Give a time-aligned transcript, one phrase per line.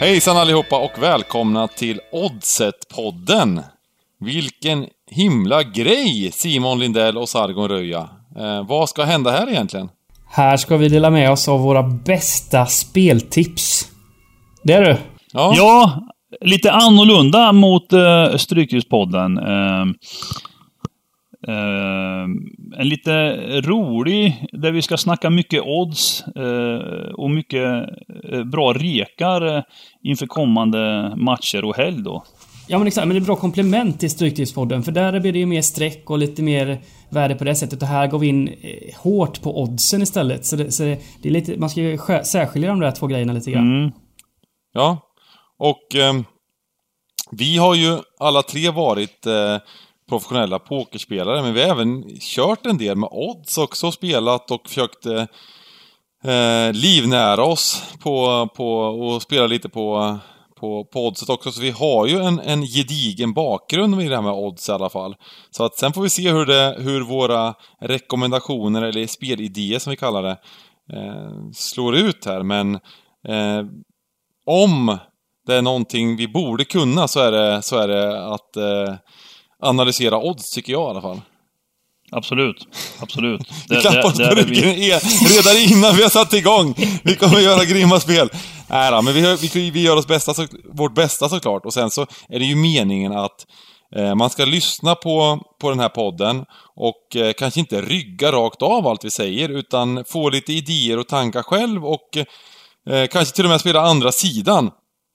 [0.00, 3.62] Hejsan allihopa och välkomna till Oddset-podden!
[4.20, 8.08] Vilken himla grej Simon Lindell och Sargon Röja.
[8.38, 9.88] Eh, vad ska hända här egentligen?
[10.30, 13.88] Här ska vi dela med oss av våra bästa speltips.
[14.62, 14.96] Det är du.
[15.32, 15.52] Ja.
[15.56, 16.00] ja,
[16.40, 19.38] lite annorlunda mot uh, Stryktipspodden.
[19.38, 19.86] Uh,
[21.48, 22.24] Uh,
[22.78, 27.88] en lite rolig, där vi ska snacka mycket odds uh, och mycket
[28.32, 29.64] uh, bra rekar
[30.02, 32.24] inför kommande matcher och helg då.
[32.68, 35.46] Ja men exakt, men det är bra komplement till Stryktipspodden för där blir det ju
[35.46, 38.54] mer streck och lite mer värde på det sättet och här går vi in
[38.96, 40.46] hårt på oddsen istället.
[40.46, 43.50] Så det, så det är lite, man ska ju särskilja de där två grejerna lite
[43.50, 43.78] grann.
[43.78, 43.92] Mm.
[44.72, 44.98] Ja,
[45.58, 46.24] och ehm,
[47.30, 49.26] vi har ju alla tre varit
[50.10, 55.06] professionella pokerspelare, men vi har även kört en del med odds också, spelat och försökt
[55.06, 60.18] eh, livnära oss på, på och spela lite på,
[60.60, 61.52] på, på oddset också.
[61.52, 64.90] Så vi har ju en, en gedigen bakgrund i det här med odds i alla
[64.90, 65.16] fall.
[65.50, 69.96] Så att sen får vi se hur, det, hur våra rekommendationer, eller spelidéer som vi
[69.96, 70.36] kallar det,
[70.92, 72.42] eh, slår ut här.
[72.42, 72.74] Men
[73.28, 73.64] eh,
[74.46, 74.98] om
[75.46, 78.94] det är någonting vi borde kunna så är det, så är det att eh,
[79.60, 81.20] analysera odds, tycker jag i alla fall.
[82.12, 82.68] Absolut.
[83.00, 83.40] Absolut.
[83.68, 84.74] Det, vi klappar oss på ryggen
[85.28, 86.74] redan innan vi har satt igång.
[87.02, 88.30] Vi kommer göra grymma spel.
[88.68, 91.66] Nej då, men vi, vi, vi gör oss bästa, så, vårt bästa såklart.
[91.66, 93.46] Och sen så är det ju meningen att
[93.96, 96.44] eh, man ska lyssna på, på den här podden
[96.76, 101.08] och eh, kanske inte rygga rakt av allt vi säger, utan få lite idéer och
[101.08, 102.16] tankar själv och
[102.90, 104.70] eh, kanske till och med spela andra sidan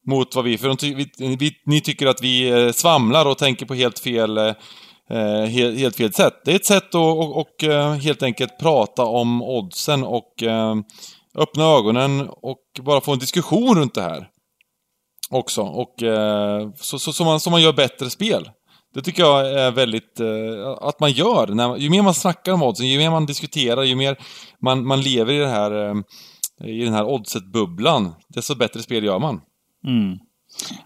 [0.06, 0.58] mot vad vi...
[0.58, 0.78] För de
[1.18, 4.38] vi, vi, ni tycker att vi eh, svamlar och tänker på helt fel...
[4.38, 4.54] Eh,
[5.10, 6.34] eh helt, helt fel sätt.
[6.46, 10.76] Det är ett sätt att och, och, eh, helt enkelt prata om oddsen och eh,
[11.38, 14.28] öppna ögonen och bara få en diskussion runt det här.
[15.30, 15.62] Också.
[15.62, 18.50] Och eh, så, så, så, man, så man gör bättre spel.
[18.94, 20.20] Det tycker jag är väldigt...
[20.20, 21.48] Eh, att man gör.
[21.48, 24.18] När, ju mer man snackar om oddsen, ju mer man diskuterar, ju mer
[24.62, 25.90] man, man lever i det här...
[25.90, 25.96] Eh,
[26.64, 29.42] i den här oddset-bubblan, desto bättre spel gör man.
[29.86, 30.20] Mm.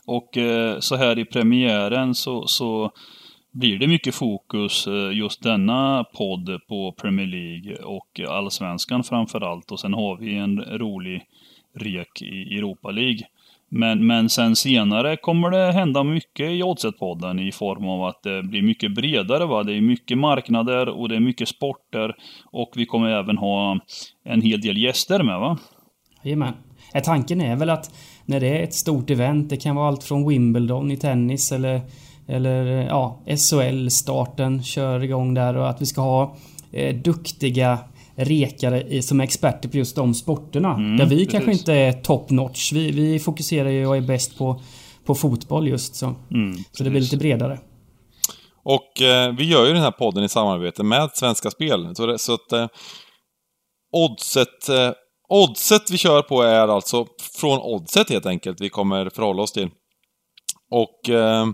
[0.06, 2.92] Och eh, så här i premiären så, så
[3.52, 9.72] blir det mycket fokus eh, just denna podd på Premier League och Allsvenskan framförallt.
[9.72, 11.22] Och sen har vi en rolig
[11.76, 13.20] rek i Europa League.
[13.72, 18.44] Men, men sen senare kommer det hända mycket i Oddset-podden i form av att det
[18.44, 19.46] blir mycket bredare.
[19.46, 19.64] Va?
[19.64, 22.16] Det är mycket marknader och det är mycket sporter.
[22.46, 23.80] Och vi kommer även ha
[24.24, 25.58] en hel del gäster med va?
[26.24, 26.54] Jajamän.
[27.04, 27.92] Tanken är väl att
[28.30, 29.50] när det är ett stort event.
[29.50, 31.82] Det kan vara allt från Wimbledon i tennis eller,
[32.28, 36.36] eller ja, SHL-starten kör igång där och att vi ska ha
[36.72, 37.80] eh, duktiga
[38.16, 40.74] rekare som är experter på just de sporterna.
[40.74, 41.32] Mm, där vi precis.
[41.32, 42.74] kanske inte är top notch.
[42.74, 44.62] Vi, vi fokuserar ju och är bäst på,
[45.06, 46.16] på fotboll just så.
[46.32, 47.60] Mm, så det blir lite bredare.
[48.64, 51.96] Och eh, vi gör ju den här podden i samarbete med Svenska Spel.
[51.96, 52.68] Så, det, så att eh,
[53.92, 54.92] oddset eh,
[55.30, 57.06] Oddset vi kör på är alltså
[57.40, 59.70] från Oddset helt enkelt, vi kommer förhålla oss till.
[60.72, 61.46] Och eh,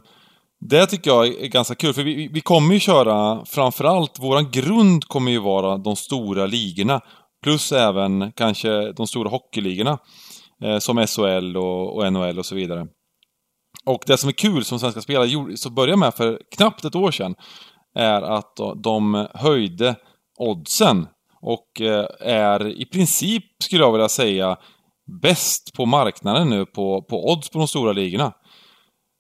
[0.69, 5.05] det tycker jag är ganska kul, för vi, vi kommer ju köra framförallt, våran grund
[5.05, 7.01] kommer ju vara de stora ligorna.
[7.43, 9.99] Plus även kanske de stora hockeyligorna.
[10.63, 12.87] Eh, som SHL och, och, NHL och så vidare.
[13.85, 17.11] Och det som är kul som Svenska Spelare så började med för knappt ett år
[17.11, 17.35] sedan
[17.95, 19.95] är att de höjde
[20.39, 21.07] oddsen
[21.45, 24.57] och eh, är i princip, skulle jag vilja säga,
[25.22, 28.33] bäst på marknaden nu på, på odds på de stora ligorna.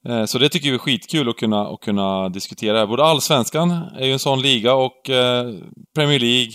[0.07, 2.87] Eh, så det tycker vi är skitkul att kunna, att kunna diskutera.
[2.87, 5.53] Både Allsvenskan är ju en sån liga och eh,
[5.95, 6.53] Premier League,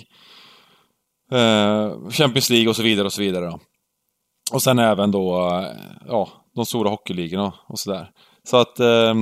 [2.11, 3.59] Champions League och så vidare och så vidare.
[4.53, 5.65] Och sen även då,
[6.09, 8.11] ja, de stora hockeyligorna och sådär.
[8.45, 9.15] Så att Eh,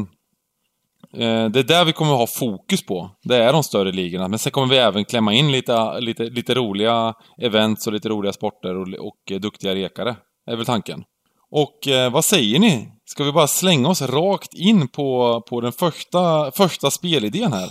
[1.13, 3.11] det är där vi kommer ha fokus på.
[3.23, 4.29] Det är de större ligorna.
[4.29, 8.33] Men sen kommer vi även klämma in lite, lite, lite roliga events och lite roliga
[8.33, 10.17] sporter och, och duktiga rekare.
[10.47, 11.05] Det är väl tanken.
[11.51, 12.89] Och eh, vad säger ni?
[13.05, 17.69] Ska vi bara slänga oss rakt in på, på den första, första spelidén här?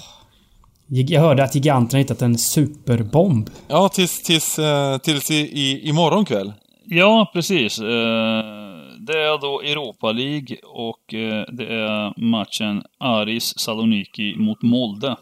[0.87, 3.49] Jag hörde att giganterna hittat en superbomb.
[3.67, 6.53] Ja, tills, tills, eh, tills i, i, imorgon kväll.
[6.85, 7.79] Ja, precis.
[7.79, 8.76] Eh
[9.07, 15.15] det är då Europa League och eh, det är matchen Aris Saloniki mot Molde.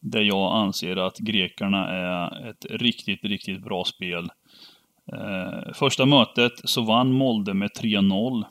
[0.00, 4.30] Där jag anser att grekerna är ett riktigt, riktigt bra spel.
[5.12, 8.44] Eh, första mötet så vann Molde med 3-0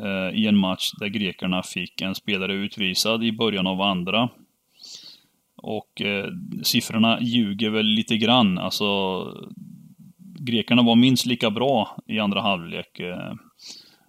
[0.00, 4.28] eh, i en match där grekerna fick en spelare utvisad i början av andra.
[5.56, 6.28] Och eh,
[6.62, 8.58] siffrorna ljuger väl lite grann.
[8.58, 8.86] Alltså,
[10.46, 13.00] grekerna var minst lika bra i andra halvlek.
[13.00, 13.32] Eh,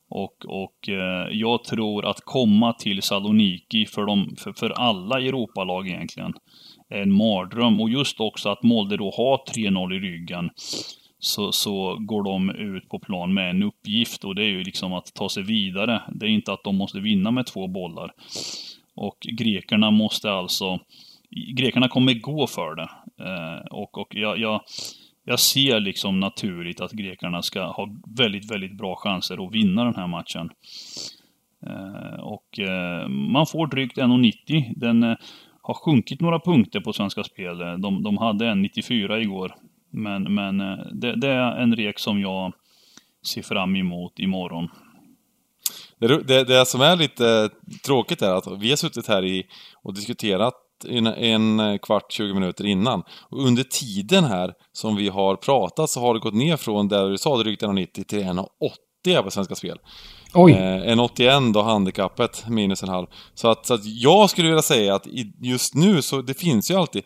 [0.10, 5.88] och, och eh, jag tror att komma till Saloniki för, de, för, för alla Europalag
[5.88, 6.34] egentligen
[6.89, 7.81] är en mardröm.
[7.81, 10.50] Och just också att Molde då har 3-0 i ryggen.
[11.19, 14.94] Så, så går de ut på plan med en uppgift och det är ju liksom
[14.94, 16.01] att ta sig vidare.
[16.12, 18.12] Det är inte att de måste vinna med två bollar.
[18.95, 20.80] Och grekerna måste alltså...
[21.57, 22.89] Grekerna kommer gå för det.
[23.24, 24.62] Eh, och och jag, jag,
[25.29, 29.95] jag ser liksom naturligt att grekerna ska ha väldigt, väldigt bra chanser att vinna den
[29.95, 30.50] här matchen.
[31.68, 34.74] Eh, och eh, man får drygt 1,90.
[34.75, 35.15] Den eh,
[35.62, 37.62] har sjunkit några punkter på Svenska Spel.
[37.62, 39.56] Eh, de, de hade 1,94 igår.
[39.91, 42.53] Men, men eh, det, det, är en rek som jag
[43.33, 44.69] ser fram emot imorgon.
[46.00, 47.50] Det, det, det som är lite
[47.85, 49.45] tråkigt är att vi har suttit här i
[49.83, 50.53] och diskuterat
[50.85, 53.03] en, en kvart, 20 minuter innan.
[53.29, 57.09] Och under tiden här som vi har pratat så har det gått ner från där
[57.09, 59.77] du sa drygt 1,90 till 1,80 på Svenska Spel.
[60.33, 60.51] Oj!
[60.51, 63.07] Eh, 1,81 då handikappet, minus en halv.
[63.33, 65.07] Så att, så att jag skulle vilja säga att
[65.41, 67.03] just nu så det finns ju alltid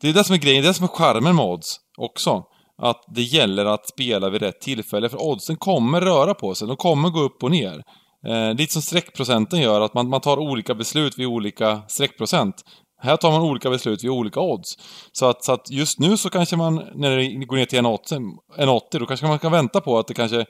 [0.00, 2.44] det är det som är grejen, det är det som är charmen med odds också.
[2.82, 6.76] Att det gäller att spela vid rätt tillfälle, för oddsen kommer röra på sig, de
[6.76, 7.82] kommer gå upp och ner.
[8.26, 12.54] Eh, lite som streckprocenten gör, att man, man tar olika beslut vid olika streckprocent.
[13.02, 14.78] Här tar man olika beslut vid olika odds.
[15.12, 18.98] Så att, så att just nu så kanske man, när det går ner till 1,80,
[18.98, 20.46] då kanske man kan vänta på att det kanske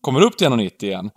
[0.00, 1.10] kommer upp till 1,90 igen.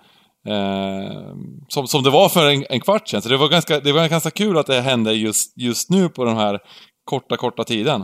[0.47, 1.35] Eh,
[1.67, 3.21] som, som det var för en, en kvart sedan.
[3.21, 6.25] Så det var, ganska, det var ganska kul att det hände just, just nu på
[6.25, 6.59] den här
[7.05, 8.01] korta, korta tiden.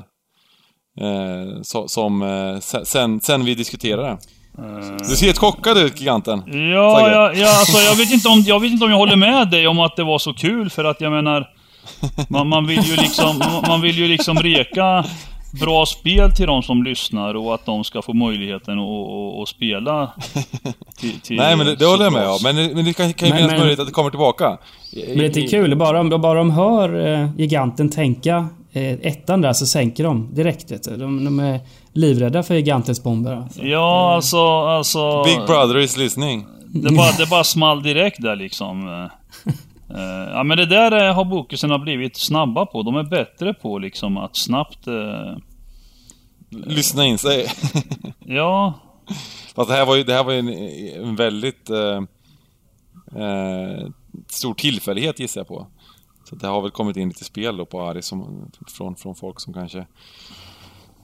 [1.02, 4.18] Eh, so, som eh, sen, sen vi diskuterade.
[5.10, 6.44] Du ser helt chockad ut, giganten.
[6.48, 9.50] Ja, ja, ja alltså, jag, vet inte om, jag vet inte om jag håller med
[9.50, 11.56] dig om att det var så kul, för att jag menar...
[12.30, 15.06] Man, man vill ju liksom, man vill ju liksom reka
[15.60, 20.12] bra spel till de som lyssnar och att de ska få möjligheten att, spela
[21.00, 22.39] till, till Nej men det, det håller jag med om.
[22.44, 24.57] Men, men det kan, kan ju finnas möjlighet att det kommer tillbaka.
[25.07, 29.54] Men det är kul, bara om, bara de hör eh, giganten tänka eh, ettan där
[29.54, 30.72] så sänker de direkt.
[30.72, 30.98] Vet du.
[30.98, 31.60] De, de är
[31.94, 33.34] livrädda för gigantens bomber.
[33.34, 33.62] Alltså.
[33.62, 35.24] Ja, alltså, alltså...
[35.24, 36.45] Big brother is listening.
[36.66, 39.10] Det bara, det bara small direkt där liksom.
[39.92, 42.84] Uh, ja men det där har bokusarna blivit snabba på.
[42.84, 44.88] De är bättre på liksom att snabbt...
[44.88, 45.38] Uh...
[46.50, 47.48] Lyssna in sig.
[48.19, 48.74] ja.
[49.56, 50.50] Fast det här var ju, det här var ju en,
[51.04, 52.01] en väldigt uh,
[54.28, 55.68] stor tillfällighet gissar jag på.
[56.30, 59.39] Så det har väl kommit in lite spel då på Ari som, från, från folk
[59.39, 59.88] som kanske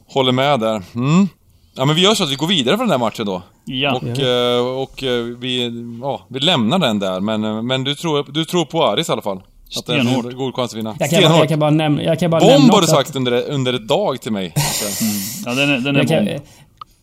[0.07, 0.83] håller med där.
[0.95, 1.27] Mm.
[1.75, 3.41] Ja men vi gör så att vi går vidare från den här matchen då.
[3.65, 3.95] Ja.
[3.95, 5.71] Och, eh, och eh, vi,
[6.01, 7.19] ja, vi lämnar den där.
[7.19, 9.41] Men, eh, men du, tror, du tror på Aris i alla fall?
[9.77, 10.95] Att det är en god chans att vinna.
[10.99, 12.03] Jag kan, bara, jag kan bara nämna...
[12.03, 13.15] Jag kan bara Bomb nämna har du sagt att...
[13.15, 14.53] under, under ett dag till mig.
[15.01, 15.13] Mm.
[15.45, 16.39] Ja, den är, den är jag, kan, bomb.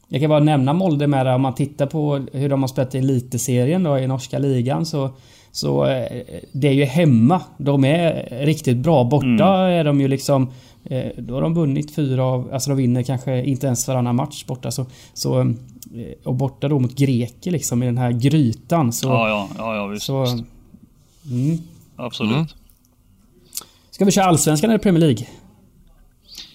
[0.09, 1.35] jag kan bara nämna Molde med det.
[1.35, 5.11] Om man tittar på hur de har spelat i eliteserien då i norska ligan så
[5.53, 5.85] så
[6.53, 7.41] det är ju hemma.
[7.59, 9.05] De är riktigt bra.
[9.05, 9.79] Borta mm.
[9.79, 10.53] är de ju liksom...
[11.19, 12.51] Då har de vunnit fyra av...
[12.53, 14.71] Alltså de vinner kanske inte ens varannan match borta.
[14.71, 15.55] Så, så,
[16.25, 18.93] och borta då mot greker liksom i den här grytan.
[18.93, 20.07] Så, ja, ja, ja, ja visst.
[20.07, 20.35] Så, visst.
[21.31, 21.59] Mm.
[21.97, 22.33] Absolut.
[22.33, 22.47] Mm.
[23.91, 25.27] Ska vi köra Allsvenskan eller Premier League?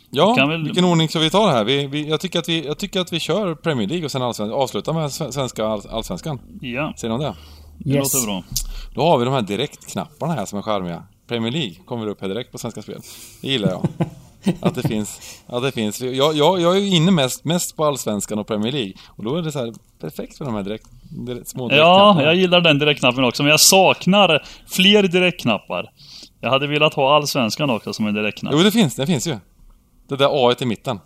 [0.10, 0.63] Ja, väl...
[0.63, 1.63] vilken ordning ska vi ta det här?
[1.63, 4.22] Vi, vi, jag, tycker att vi, jag tycker att vi kör Premier League och sen
[4.22, 6.39] allsvenskan, avslutar med svenska allsvenskan.
[6.62, 6.94] Ja.
[6.98, 7.34] Ser ni om det?
[7.77, 8.13] Det yes.
[8.13, 8.44] låter bra.
[8.94, 11.03] Då har vi de här direktknapparna här som är charmiga.
[11.27, 13.01] Premier League kommer upp här direkt på Svenska Spel.
[13.41, 13.88] Det gillar jag.
[14.62, 15.41] att det finns.
[15.48, 16.01] Att det finns.
[16.01, 18.94] Jag, jag, jag är inne mest, mest på Allsvenskan och Premier League.
[19.08, 20.86] Och då är det så här perfekt för de här direkt,
[21.25, 21.72] direkt, små.
[21.72, 23.44] Ja, jag gillar den direktknappen också.
[23.44, 25.91] Men jag saknar fler direktknappar.
[26.41, 28.53] Jag hade velat ha Allsvenskan också som en direktknapp.
[28.58, 28.96] Jo, det finns.
[28.96, 29.38] Det finns ju.
[30.08, 31.00] Det där A i mitten.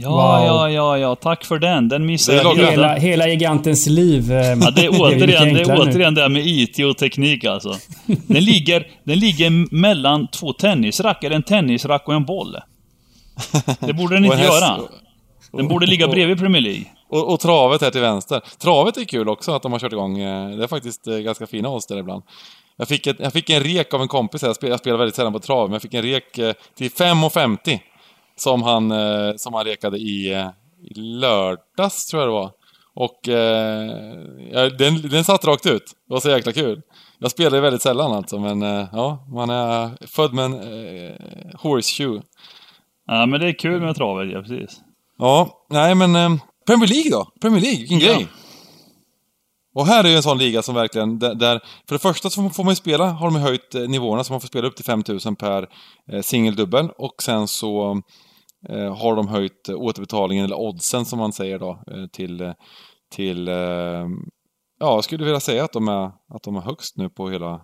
[0.00, 0.46] Ja, wow.
[0.46, 1.14] ja, ja, ja.
[1.16, 1.88] Tack för den.
[1.88, 4.32] Den missade jag hela, hela, hela gigantens liv.
[4.32, 7.74] Eh, ja, det är återigen det, är återigen det här med IT och teknik alltså.
[8.06, 12.56] Den ligger, den ligger mellan två tennisrack, eller en tennisrack och en boll.
[13.80, 14.80] Det borde den inte göra.
[15.52, 16.84] Den borde ligga bredvid Premier League.
[17.10, 18.40] Och, och, travet här till vänster.
[18.58, 20.18] Travet är kul också att de har kört igång.
[20.18, 22.22] Eh, det är faktiskt eh, ganska fina odds där ibland.
[22.76, 25.32] Jag fick, ett, jag fick en rek av en kompis här, jag spelar väldigt sällan
[25.32, 26.32] på trav, men jag fick en rek
[26.74, 27.78] till 5,50
[28.40, 30.48] som han, eh, som han rekade i, eh,
[30.90, 32.50] i lördags, tror jag det var.
[32.94, 35.84] Och eh, den, den satt rakt ut.
[36.08, 36.82] Det var så jäkla kul.
[37.18, 41.14] Jag spelar ju väldigt sällan alltså, men eh, ja, man är född med en eh,
[41.54, 42.22] horseshoe.
[43.06, 44.80] Ja, men det är kul med travet, ja precis.
[45.18, 46.30] Ja, nej men eh,
[46.66, 47.26] Premier League då?
[47.40, 48.14] Premier League, vilken ja.
[48.14, 48.26] grej!
[49.74, 52.50] Och här är ju en sån liga som verkligen, där, där, för det första så
[52.50, 55.36] får man ju spela, har de höjt nivåerna så man får spela upp till 5000
[55.36, 55.66] per
[56.12, 57.96] eh, singeldubbel och sen så eh,
[58.96, 62.52] har de höjt återbetalningen, eller oddsen som man säger då, eh, till,
[63.10, 63.54] till eh,
[64.78, 67.60] ja, jag skulle vilja säga att de, är, att de är högst nu på hela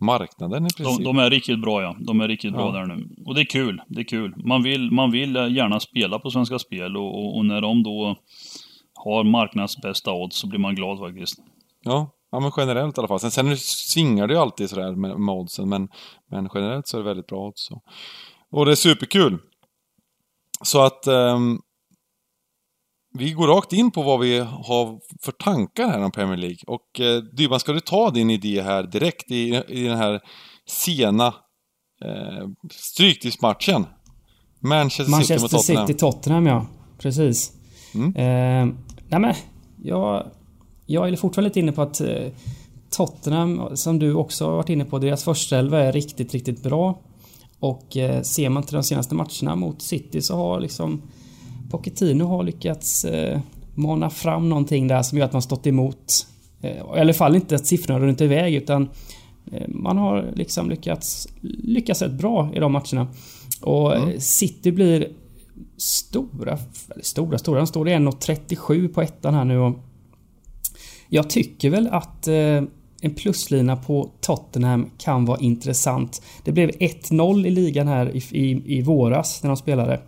[0.00, 0.98] marknaden i princip.
[0.98, 1.96] De, de är riktigt bra ja.
[2.00, 3.08] De är riktigt bra där nu.
[3.26, 3.82] Och det är kul.
[3.88, 4.34] Det är kul.
[4.36, 8.16] Man vill, man vill gärna spela på Svenska Spel och, och, och när de då
[8.94, 11.38] har marknadens bästa odds så blir man glad faktiskt.
[11.82, 13.20] Ja, ja men generellt i alla fall.
[13.20, 15.88] Sen, sen svingar det ju alltid sådär med, med oddsen, men,
[16.30, 17.68] men generellt så är det väldigt bra odds.
[18.50, 19.38] Och det är superkul.
[20.62, 21.60] Så att um,
[23.18, 26.58] vi går rakt in på vad vi har för tankar här om Premier League.
[26.66, 30.20] Och eh, Dybban, ska du ta din idé här direkt i, i den här
[30.68, 31.26] sena
[32.04, 33.86] eh, stryktidsmatchen?
[34.60, 35.86] Manchester, Manchester City mot Tottenham.
[35.86, 36.66] City Tottenham, ja.
[36.98, 37.52] Precis.
[37.94, 38.16] Mm.
[38.16, 38.74] Eh,
[39.08, 39.34] nej men,
[39.82, 40.30] jag,
[40.86, 42.32] jag är fortfarande lite inne på att eh,
[42.90, 47.00] Tottenham, som du också har varit inne på, deras första elva är riktigt, riktigt bra.
[47.60, 51.02] Och eh, ser man till de senaste matcherna mot City så har liksom
[51.70, 53.40] Pochettino har lyckats eh,
[53.74, 56.26] mana fram någonting där som gör att man stått emot.
[56.60, 58.88] Eh, I alla fall inte att siffrorna runt iväg utan
[59.68, 63.08] man har liksom lyckats, lyckats rätt bra i de matcherna.
[63.60, 64.20] Och mm.
[64.20, 65.08] City blir
[65.76, 66.58] stora,
[67.02, 67.58] stora, stora.
[67.58, 69.78] De står i 1,37 på ettan här nu och
[71.08, 72.28] jag tycker väl att
[73.00, 76.22] en pluslina på Tottenham kan vara intressant.
[76.44, 80.00] Det blev 1-0 i ligan här i, i, i våras när de spelade.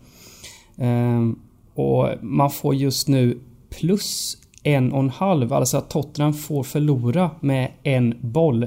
[0.79, 1.39] Ehm,
[1.75, 3.39] och man får just nu
[3.79, 8.67] plus en och en halv, alltså att Tottenham får förlora med en boll.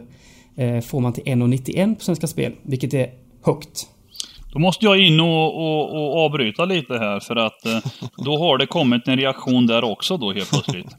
[0.56, 3.10] Ehm, får man till 1,91 på Svenska Spel, vilket är
[3.44, 3.88] högt.
[4.54, 7.78] Då måste jag in och, och, och avbryta lite här för att eh,
[8.18, 10.96] då har det kommit en reaktion där också då helt plötsligt.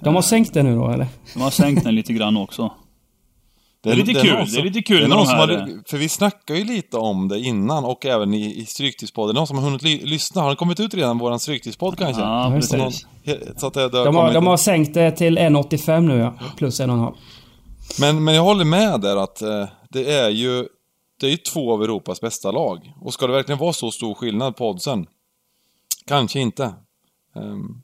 [0.00, 1.06] De har sänkt den nu då eller?
[1.34, 2.72] De har sänkt den lite grann också.
[3.80, 4.46] Det är, lite det är kul.
[4.46, 5.36] Som, det är lite kul med de här...
[5.36, 9.34] Hade, för vi snackade ju lite om det innan och även i, i Stryktipspodden.
[9.34, 10.42] Någon som har hunnit ly lyssna?
[10.42, 12.22] Har det kommit ut redan, våran Stryktipspodd kanske?
[12.22, 12.72] Ja, precis.
[12.78, 12.92] Någon,
[13.56, 16.34] så att det, det har de, har, de har sänkt det till 1,85 nu ja.
[16.56, 17.14] Plus 1,5.
[18.00, 20.66] Men, men jag håller med där att eh, det är ju...
[21.20, 22.92] Det är ju två av Europas bästa lag.
[23.00, 25.06] Och ska det verkligen vara så stor skillnad på oddsen?
[26.06, 26.74] Kanske inte.
[27.34, 27.82] Um,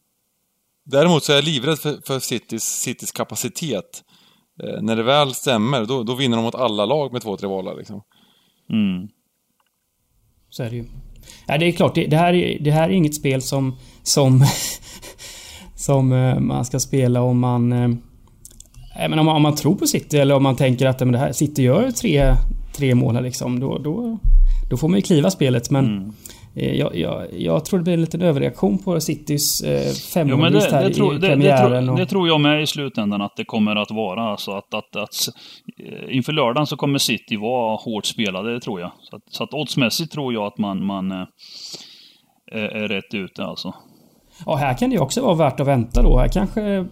[0.84, 4.02] däremot så är jag livrädd för, för Citys, Citys kapacitet
[4.62, 7.48] eh, när det väl stämmer, då, då vinner de mot alla lag med två, tre
[7.48, 8.02] bollar liksom.
[8.70, 9.08] Mm.
[10.50, 10.84] Så är det ju.
[11.46, 13.76] Ja, det är klart, det, det, här, är, det här är inget spel som...
[14.02, 14.44] Som,
[15.74, 17.72] som eh, man ska spela om man...
[17.72, 17.88] Eh,
[19.08, 21.18] men om, man, om man tror på City eller om man tänker att men det
[21.18, 22.34] här, City gör tre,
[22.76, 23.60] tre mål här liksom.
[23.60, 24.18] Då, då,
[24.70, 25.84] då får man ju kliva spelet men...
[25.84, 26.12] Mm.
[26.56, 30.88] Eh, jag, jag, jag, tror det blir en liten överreaktion på Citys eh, femmålsvinst här
[30.88, 31.87] det, tror, i premiären.
[31.87, 34.23] Det, det, det, tror jag med i slutändan att det kommer att vara.
[34.23, 35.28] Alltså att, att, att,
[35.78, 38.90] eh, inför lördagen så kommer City vara hårt spelade, det tror jag.
[39.00, 41.26] Så att, så att oddsmässigt tror jag att man, man eh,
[42.52, 43.75] är, är rätt ute alltså.
[44.46, 46.18] Ja, här kan det ju också vara värt att vänta då.
[46.18, 46.84] Här kanske eh,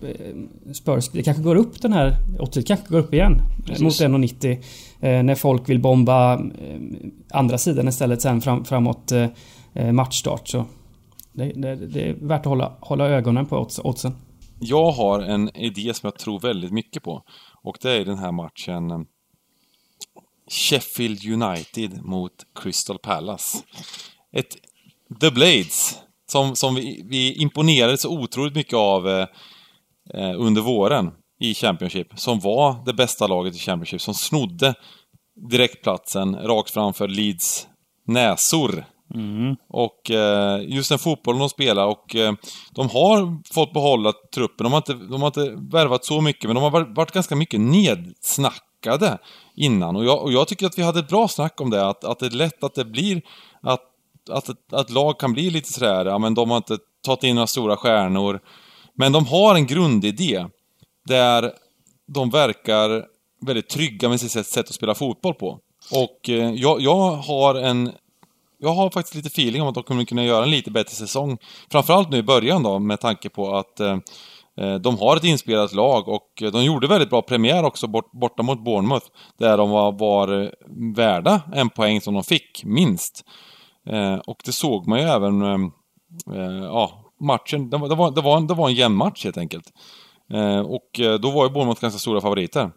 [0.75, 3.43] Spurs, det kanske går upp den här, 80 kanske går upp igen.
[3.67, 3.83] Precis.
[3.83, 4.63] Mot 1,90.
[5.03, 6.81] Eh, när folk vill bomba eh,
[7.31, 10.49] andra sidan istället sen fram, framåt eh, matchstart.
[10.49, 10.65] Så
[11.33, 14.13] det, det, det, är värt att hålla, hålla ögonen på oddsen.
[14.61, 17.23] Jag har en idé som jag tror väldigt mycket på.
[17.63, 19.07] Och det är den här matchen
[20.51, 22.33] Sheffield United mot
[22.63, 23.59] Crystal Palace.
[24.33, 24.57] Ett
[25.21, 29.27] The Blades som, som vi, vi imponerade så otroligt mycket av eh,
[30.37, 31.11] under våren
[31.43, 32.09] i Championship.
[32.15, 34.75] Som var det bästa laget i Championship, som snodde
[35.51, 37.69] direktplatsen rakt framför Leeds
[38.07, 38.85] näsor.
[39.15, 39.57] Mm.
[39.69, 42.33] Och eh, just den fotbollen de spelar och eh,
[42.71, 44.65] de har fått behålla truppen.
[44.65, 47.61] De har, inte, de har inte värvat så mycket, men de har varit, ganska mycket
[47.61, 49.19] nedsnackade
[49.57, 49.97] innan.
[49.97, 52.19] Och jag, och jag, tycker att vi hade ett bra snack om det, att, att
[52.19, 53.23] det är lätt att det blir
[53.63, 53.83] att,
[54.31, 57.47] att, att lag kan bli lite sådär, ja men de har inte tagit in några
[57.47, 58.41] stora stjärnor.
[58.95, 60.47] Men de har en grundidé
[61.05, 61.53] där
[62.07, 63.07] de verkar
[63.47, 65.59] väldigt trygga med sitt sätt att spela fotboll på.
[65.93, 67.93] Och eh, jag, jag har en
[68.59, 71.39] jag har faktiskt lite feeling om att de kommer kunna göra en lite bättre säsong.
[71.71, 73.99] Framförallt nu i början då, med tanke på att eh,
[74.57, 78.43] eh, de har ett inspelat lag och de gjorde väldigt bra premiär också bort, borta
[78.43, 79.07] mot Bournemouth.
[79.39, 80.55] Där de var, var
[80.95, 83.25] värda en poäng som de fick, minst.
[83.87, 85.59] Eh, och det såg man ju även, eh,
[86.37, 89.25] eh ja, matchen, det var, det, var, det, var en, det var en jämn match
[89.25, 89.73] helt enkelt.
[90.33, 92.71] Eh, och eh, då var ju Bournemouth ganska stora favoriter.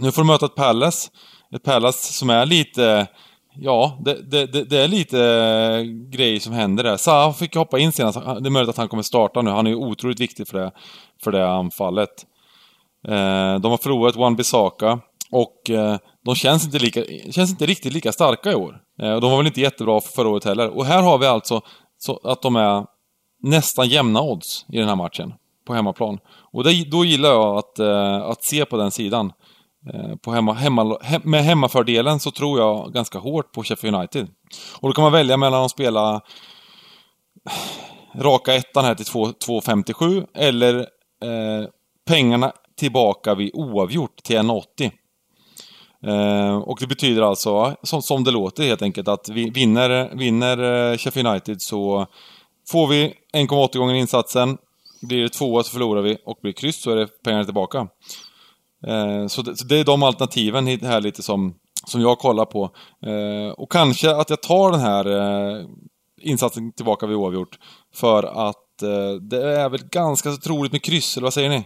[0.00, 1.10] Nu får de möta ett Palace.
[1.54, 3.06] Ett Palace som är lite...
[3.54, 6.96] Ja, det, det, det är lite eh, grejer som händer där.
[6.96, 8.18] Zaha fick hoppa in senast.
[8.18, 9.50] Det är möjligt att han kommer starta nu.
[9.50, 10.72] Han är ju otroligt viktig för det,
[11.22, 12.26] för det anfallet.
[13.62, 15.00] De har förlorat One Bissaka
[15.30, 15.70] och
[16.24, 18.80] de känns inte, lika, känns inte riktigt lika starka i år.
[18.96, 20.76] De var väl inte jättebra förra året heller.
[20.76, 21.60] Och här har vi alltså
[21.98, 22.86] så att de är
[23.42, 25.32] nästan jämna odds i den här matchen.
[25.66, 26.18] På hemmaplan.
[26.26, 29.32] Och det, då gillar jag att, eh, att se på den sidan.
[29.94, 34.28] Eh, på hemma, hemma, he, med hemmafördelen så tror jag ganska hårt på Sheffield United.
[34.80, 36.20] Och då kan man välja mellan att spela
[38.14, 41.68] raka ettan här till 2,57 eller eh,
[42.06, 44.90] pengarna tillbaka vid oavgjort till 1,80.
[46.06, 50.90] Eh, och det betyder alltså, som, som det låter helt enkelt, att vi vinner, vinner
[50.92, 52.06] eh, Sheffield United så
[52.68, 54.58] får vi 1,80 gånger insatsen.
[55.02, 57.78] Blir det tvåa så förlorar vi och blir det kryss så är det pengarna tillbaka.
[58.86, 61.54] Eh, så, det, så, det, är de alternativen här lite som,
[61.86, 62.70] som jag kollar på.
[63.06, 65.66] Eh, och kanske att jag tar den här eh,
[66.22, 67.58] insatsen tillbaka vid oavgjort.
[67.94, 68.58] För att
[69.20, 71.64] det är väl ganska så troligt med kryss, eller vad säger ni?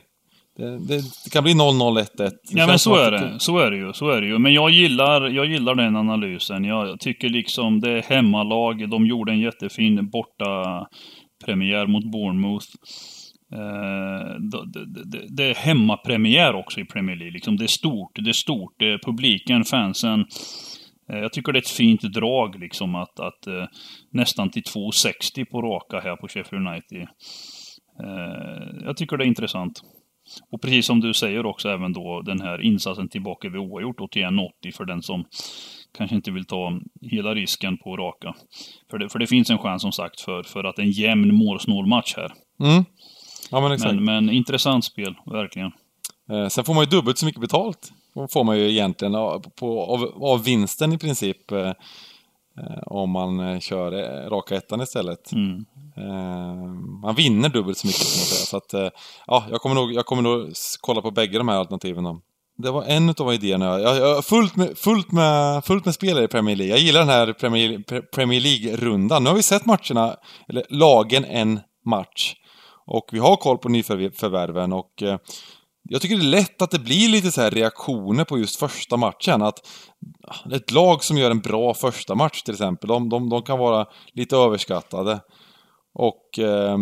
[0.56, 2.30] Det, det, det kan bli 0-0, 1-1.
[2.50, 3.40] Ja men så är det.
[3.40, 3.92] Så är det ju.
[3.92, 4.38] Så är det ju.
[4.38, 6.64] Men jag gillar, jag gillar den analysen.
[6.64, 8.90] Jag tycker liksom det är hemmalag.
[8.90, 10.86] De gjorde en jättefin borta
[11.44, 12.66] premiär mot Bournemouth.
[13.52, 14.34] Eh,
[15.28, 17.32] det, är hemmapremiär också i Premier League.
[17.32, 18.10] Liksom det är stort.
[18.14, 18.74] Det är stort.
[18.78, 20.20] Det är publiken, fansen.
[21.12, 23.64] Eh, jag tycker det är ett fint drag liksom att, att eh,
[24.10, 27.08] nästan till 2,60 på raka här på Sheffield United.
[28.84, 29.82] Jag tycker det är intressant.
[30.52, 34.76] Och precis som du säger också även då den här insatsen tillbaka vid oavgjort 81,80,
[34.76, 35.24] för den som
[35.98, 38.34] kanske inte vill ta hela risken på raka.
[38.90, 41.86] För det, för det finns en chans som sagt för, för att en jämn målsnål
[41.86, 42.32] match här.
[42.60, 42.84] Mm.
[43.50, 43.94] Ja, men, exakt.
[43.94, 45.72] Men, men intressant spel, verkligen.
[46.30, 47.92] Eh, sen får man ju dubbelt så mycket betalt.
[48.30, 51.52] får man ju egentligen av, på, av, av vinsten i princip.
[51.52, 51.74] Eh, eh
[52.86, 55.32] om man eh, kör eh, raka ettan istället.
[55.32, 55.64] Mm.
[55.96, 56.56] Eh,
[57.02, 58.46] man vinner dubbelt så mycket kan man säga.
[58.46, 58.92] Så att,
[59.26, 62.20] ja, jag kommer, nog, jag kommer nog kolla på bägge de här alternativen då.
[62.58, 63.80] Det var en av idéerna.
[63.80, 66.74] Jag, jag, fullt, med, fullt, med, fullt med spelare i Premier League.
[66.74, 67.82] Jag gillar den här Premier,
[68.14, 69.24] Premier League-rundan.
[69.24, 70.16] Nu har vi sett matcherna,
[70.48, 72.34] eller lagen en match.
[72.86, 75.18] Och vi har koll på nyförvärven och eh,
[75.88, 78.96] jag tycker det är lätt att det blir lite så här reaktioner på just första
[78.96, 79.42] matchen.
[79.42, 79.68] Att
[80.28, 83.58] ah, ett lag som gör en bra första match till exempel, de, de, de kan
[83.58, 85.20] vara lite överskattade.
[85.94, 86.78] Och eh,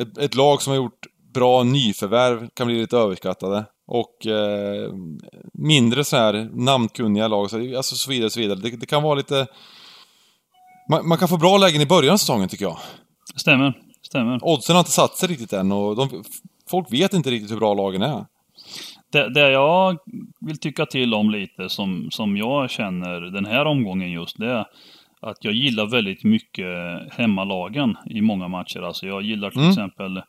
[0.00, 3.64] ett, ett, lag som har gjort bra nyförvärv kan bli lite överskattade.
[3.86, 4.92] Och eh,
[5.52, 8.58] mindre så här namnkunniga lag, alltså så vidare, så vidare.
[8.58, 9.46] Det, det kan vara lite...
[10.90, 12.78] Man, man, kan få bra lägen i början av säsongen tycker jag.
[13.36, 13.87] Stämmer.
[14.08, 14.38] Stämmer.
[14.42, 16.24] Oddsen har inte satt sig riktigt än och de,
[16.70, 18.24] folk vet inte riktigt hur bra lagen är.
[19.12, 19.98] Det, det, jag
[20.40, 24.64] vill tycka till om lite, som, som jag känner den här omgången just, det är
[25.20, 26.66] att jag gillar väldigt mycket
[27.10, 28.80] hemmalagen i många matcher.
[28.80, 29.70] Alltså jag gillar till mm.
[29.70, 30.22] exempel,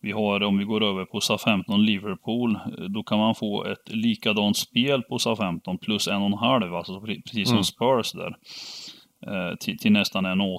[0.00, 2.58] vi har, om vi går över på SA-15 Liverpool,
[2.94, 7.00] då kan man få ett likadant spel på SA-15 plus en och en halv, alltså
[7.00, 7.64] precis som mm.
[7.64, 8.36] Spurs där.
[9.26, 10.58] Eh, till, till nästan 1,80.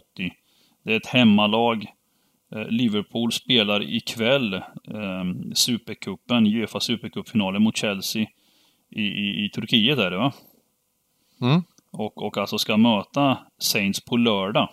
[0.84, 1.86] Det är ett hemmalag.
[2.56, 4.64] Eh, Liverpool spelar ikväll eh,
[5.54, 8.28] Supercupen, Uefa Supercupfinalen mot Chelsea
[8.90, 10.34] i, i, i Turkiet är det va?
[11.42, 11.64] Mm.
[11.92, 14.70] Och, och alltså ska möta Saints på lördag.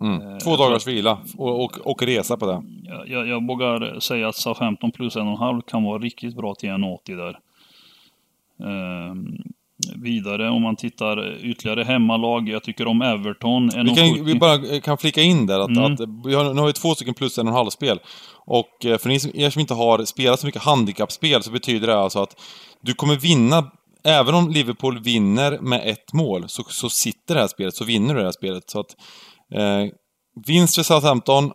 [0.00, 0.22] Mm.
[0.22, 2.62] Eh, Två dagars vila och, och, och, resa på det.
[2.82, 6.68] Jag, jag, jag vågar säga att SA 15 plus 1,5 kan vara riktigt bra till
[6.68, 7.38] 1,80 där.
[8.56, 9.42] Um,
[10.02, 12.48] vidare om man tittar ytterligare hemmalag.
[12.48, 13.70] Jag tycker om Everton.
[13.84, 15.92] Vi, kan, vi bara kan flika in där att, mm.
[15.92, 18.00] att vi har, nu har vi två stycken plus en och en halv spel.
[18.46, 21.86] Och eh, för ni som, er som inte har spelat så mycket handikappspel så betyder
[21.86, 22.40] det alltså att
[22.82, 23.70] du kommer vinna
[24.06, 28.14] Även om Liverpool vinner med ett mål så, så sitter det här spelet, så vinner
[28.14, 28.70] du det här spelet.
[28.70, 28.96] Så att
[29.54, 29.92] eh,
[30.46, 31.52] vinst för Southampton,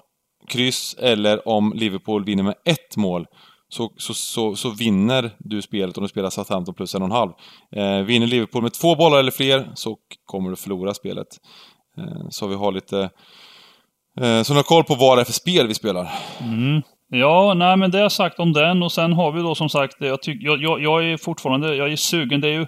[0.48, 3.26] kryss, eller om Liverpool vinner med ett mål
[3.70, 7.12] så, så, så, så, vinner du spelet om du spelar Southampton plus en och en
[7.12, 7.32] halv.
[7.76, 11.28] Eh, vinner Liverpool med två bollar eller fler så kommer du förlora spelet.
[11.98, 13.10] Eh, så vi har lite...
[14.22, 16.12] Eh, så ni har koll på vad det är för spel vi spelar.
[16.42, 16.82] Mm.
[17.12, 19.96] Ja, nej men det är sagt om den och sen har vi då som sagt,
[20.00, 22.66] jag, tyck, jag, jag, jag är fortfarande, jag är sugen, det är ju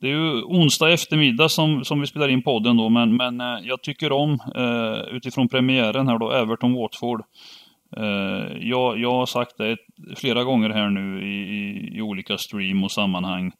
[0.00, 3.58] det är ju onsdag eftermiddag som, som vi spelar in podden då, men, men eh,
[3.62, 7.22] jag tycker om, eh, utifrån premiären här då, Everton-Watford.
[7.96, 9.76] Eh, jag, jag har sagt det
[10.16, 13.52] flera gånger här nu i, i, i olika stream och sammanhang.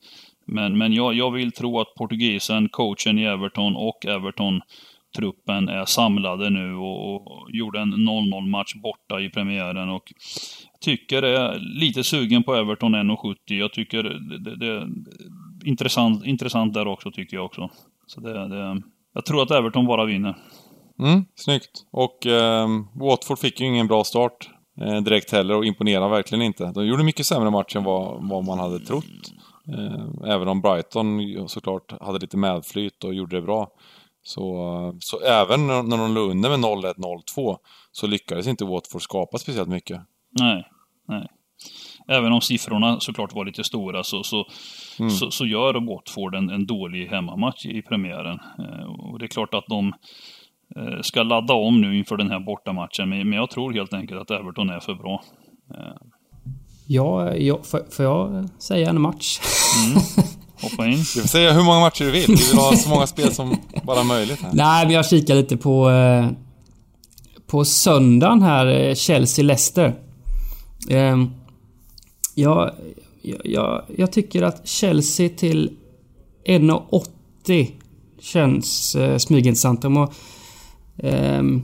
[0.44, 6.50] Men, men jag, jag vill tro att portugisen, coachen i Everton och Everton-truppen är samlade
[6.50, 9.88] nu och, och gjorde en 0-0 match borta i premiären.
[9.88, 10.12] Och
[10.80, 13.36] tycker det är lite sugen på Everton 1,70.
[13.46, 14.88] Jag tycker det, det, det är
[15.64, 17.70] intressant, intressant där också, tycker jag också.
[18.06, 18.82] Så det, det,
[19.14, 20.34] jag tror att Everton bara vinner.
[20.98, 21.70] Mm, snyggt.
[21.90, 26.72] Och eh, Watford fick ju ingen bra start eh, direkt heller och imponerade verkligen inte.
[26.74, 29.04] De gjorde mycket sämre match än vad, vad man hade trott.
[29.74, 33.68] Eh, även om Brighton såklart hade lite medflyt och gjorde det bra.
[34.22, 36.94] Så, så även när de låg under med 0-1,
[37.36, 37.56] 0-2
[37.92, 40.00] så lyckades inte Watford skapa speciellt mycket.
[40.40, 40.64] Nej,
[41.08, 41.26] nej.
[42.08, 44.46] Även om siffrorna såklart var lite stora så, så,
[44.98, 45.10] mm.
[45.10, 48.38] så, så, gör Watford en, en dålig hemmamatch i premiären.
[48.58, 49.92] Eh, och det är klart att de
[51.02, 54.30] ska ladda om nu inför den här bortamatchen, men, men jag tror helt enkelt att
[54.30, 55.22] Everton är för bra.
[55.74, 56.08] Eh.
[56.86, 59.40] Ja, ja får, får jag säga en match?
[59.86, 60.02] Mm.
[60.62, 60.92] Hoppa in.
[60.92, 62.26] Du får säga hur många matcher du vill.
[62.28, 64.40] Vi vill ha så många spel som bara möjligt.
[64.40, 64.50] Här.
[64.52, 65.90] Nej, men jag kikar lite på...
[65.90, 66.28] Eh,
[67.46, 69.94] på söndagen här, eh, Chelsea-Leicester.
[70.88, 71.24] Eh,
[72.34, 72.70] jag,
[73.44, 75.70] jag, jag tycker att Chelsea till
[76.46, 77.70] 1,80
[78.20, 79.82] känns eh, smygintressant.
[79.82, 80.10] De, har, eh,
[80.98, 81.62] Ehm,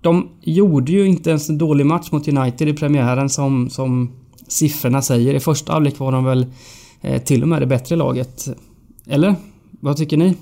[0.00, 4.12] de gjorde ju inte ens en dålig match mot United i premiären som, som
[4.48, 5.34] siffrorna säger.
[5.34, 6.46] I första halvlek var de väl
[7.00, 8.48] eh, till och med det bättre laget.
[9.06, 9.34] Eller?
[9.80, 10.36] Vad tycker ni?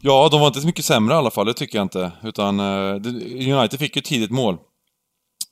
[0.00, 2.12] Ja, de var inte så mycket sämre i alla fall, det tycker jag inte.
[2.22, 2.94] Utan eh,
[3.58, 4.56] United fick ju tidigt mål.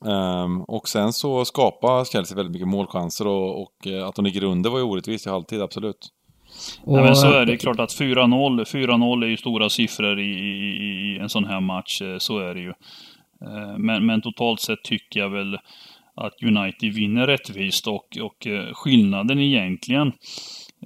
[0.05, 4.43] Um, och sen så skapade Chelsea väldigt mycket målchanser och, och eh, att de ligger
[4.43, 6.09] under var ju orättvist i halvtid, absolut.
[6.83, 10.23] Och, Nej, men så är det klart att 4-0, 4-0 är ju stora siffror i,
[10.23, 12.73] i, i, en sån här match, eh, så är det ju.
[13.45, 15.57] Uh, men, men totalt sett tycker jag väl
[16.15, 20.11] att United vinner rättvist och, och skillnaden egentligen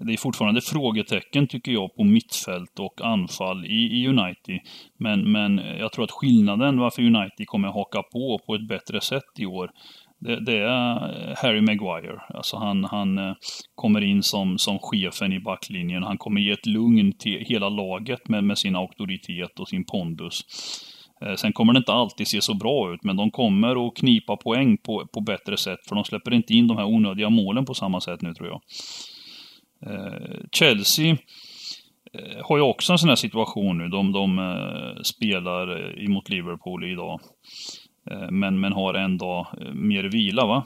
[0.02, 4.60] det är fortfarande frågetecken tycker jag på mittfält och anfall i, i United.
[4.98, 9.24] Men, men jag tror att skillnaden varför United kommer haka på på ett bättre sätt
[9.38, 9.72] i år
[10.20, 12.22] det, det, är eh, Harry Maguire.
[12.30, 13.34] Alltså han, han eh,
[13.76, 16.04] kommer in som, som chefen i backlinjen.
[16.04, 20.42] Han kommer ge ett lugn till hela laget med, med sin auktoritet och sin pondus.
[21.26, 24.38] Eh, sen kommer det inte alltid se så bra ut, men de kommer att knipa
[24.38, 27.74] poäng på, på bättre sätt, för de släpper inte in de här onödiga målen på
[27.74, 28.62] samma sätt nu tror jag.
[30.52, 31.18] Chelsea
[32.44, 33.88] har ju också en sån här situation nu.
[33.88, 34.40] De, de
[35.04, 37.20] spelar emot Liverpool idag.
[38.30, 40.64] Men, men har en dag mer vila va?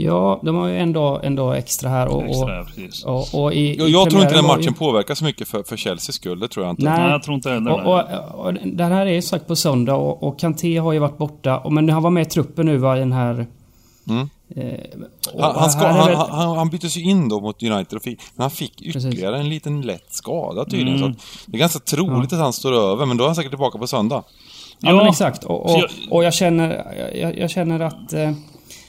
[0.00, 2.24] Ja, de har ju en dag, en dag extra här och...
[2.24, 4.72] Extra, och, och, och i, jag, jag tror inte den matchen ju...
[4.72, 6.84] påverkar så mycket för, för Chelseas skull, det tror jag inte.
[6.84, 9.56] Nej, Nej jag tror inte heller och, och, och, Den här är ju sagt på
[9.56, 12.76] söndag och, och Kanté har ju varit borta, men han var med i truppen nu
[12.76, 13.46] va, i den här...
[14.08, 14.28] Mm.
[14.56, 14.80] Eh,
[15.40, 18.42] han, han, ska, han, han, han byttes ju in då mot United, och fick, men
[18.42, 19.44] han fick ytterligare Precis.
[19.44, 21.02] en liten lätt skada tydligen.
[21.02, 21.14] Mm.
[21.14, 22.38] Så det är ganska troligt ja.
[22.38, 24.24] att han står över, men då är han säkert tillbaka på söndag.
[24.78, 25.44] Ja, ja men exakt.
[25.44, 28.32] Och, och, och jag, känner, jag, jag känner att eh,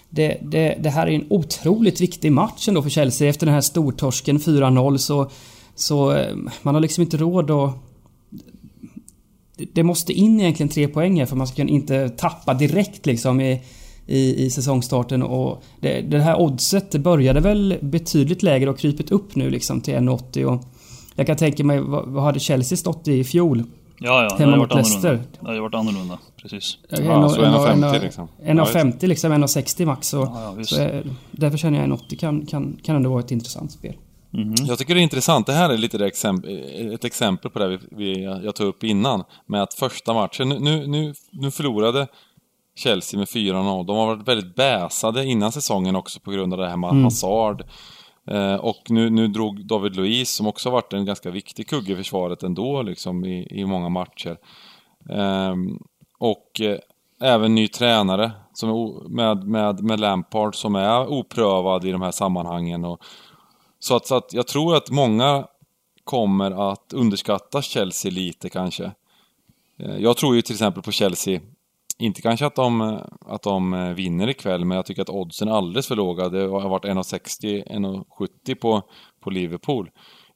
[0.10, 3.30] det, det, det, här är en otroligt viktig match ändå för Chelsea.
[3.30, 5.30] Efter den här stortorsken 4-0 så,
[5.76, 7.74] så eh, man har liksom inte råd att
[9.74, 13.62] det måste in egentligen tre poäng här för man ska inte tappa direkt liksom i,
[14.10, 19.12] i, i säsongstarten och det, det här oddset det började väl betydligt lägre och krypit
[19.12, 20.64] upp nu liksom till 1,80 och
[21.16, 23.64] jag kan tänka mig, vad, vad hade Chelsea stått i fjol?
[24.00, 25.20] Ja, ja, Hemma det mot Leicester.
[25.40, 26.78] Det hade varit annorlunda, precis.
[26.90, 28.28] Ja, ja, så 1,50 liksom.
[28.44, 30.08] 1,50 liksom, 1,60 max.
[30.08, 33.32] Så, ja, ja, så är, därför känner jag 1,80 kan, kan, kan ändå vara ett
[33.32, 33.96] intressant spel.
[34.34, 34.68] Mm -hmm.
[34.68, 36.06] Jag tycker det är intressant, det här är lite
[36.94, 39.24] ett exempel på det vi, vi, jag tog upp innan.
[39.46, 42.08] Med att första matchen, nu, nu, nu förlorade
[42.80, 43.86] Chelsea med 4-0.
[43.86, 47.04] De har varit väldigt bäsade innan säsongen också på grund av det här med mm.
[47.04, 47.64] Hazard.
[48.28, 51.94] Eh, och nu, nu drog David Luiz, som också har varit en ganska viktig kugge
[51.94, 54.38] i försvaret ändå, liksom i, i många matcher.
[55.10, 55.56] Eh,
[56.20, 56.78] och eh,
[57.22, 62.12] även ny tränare som är med, med, med Lampard som är oprövad i de här
[62.12, 62.86] sammanhangen.
[62.86, 63.04] Och,
[63.80, 65.46] så, att, så att jag tror att många
[66.04, 68.92] kommer att underskatta Chelsea lite kanske.
[69.80, 71.40] Eh, jag tror ju till exempel på Chelsea
[72.00, 75.88] inte kanske att de, att de vinner ikväll, men jag tycker att oddsen är alldeles
[75.88, 76.30] för låga.
[76.30, 78.82] Det har varit 1,60, 1,70 på,
[79.20, 79.90] på Liverpool.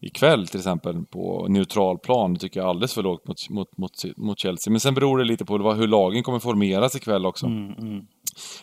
[0.05, 3.77] Ikväll till exempel på neutral plan, det tycker jag är alldeles för lågt mot, mot,
[3.77, 4.71] mot, mot Chelsea.
[4.71, 7.45] Men sen beror det lite på hur lagen kommer formeras ikväll också.
[7.45, 8.05] Mm, mm.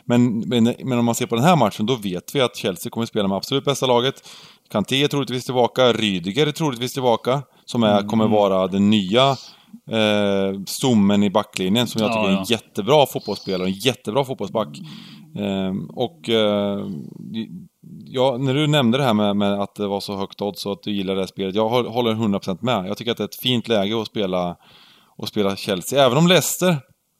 [0.04, 2.90] Men, men, men om man ser på den här matchen, då vet vi att Chelsea
[2.90, 4.28] kommer spela med absolut bästa laget.
[4.70, 8.08] Kanté är troligtvis tillbaka, Rydiger är troligtvis tillbaka, som är, mm.
[8.08, 9.36] kommer vara den nya
[9.90, 12.36] eh, stommen i backlinjen som jag tycker ja, ja.
[12.36, 14.78] är en jättebra fotbollsspelare, en jättebra fotbollsback.
[15.38, 16.86] Eh, och eh,
[18.04, 20.72] ja, när du nämnde det här med, med, att det var så högt odds och
[20.72, 22.88] att du gillar det här spelet, jag håller 100% med.
[22.88, 24.56] Jag tycker att det är ett fint läge att spela,
[25.18, 26.06] att spela Chelsea.
[26.06, 26.76] Även om Leicester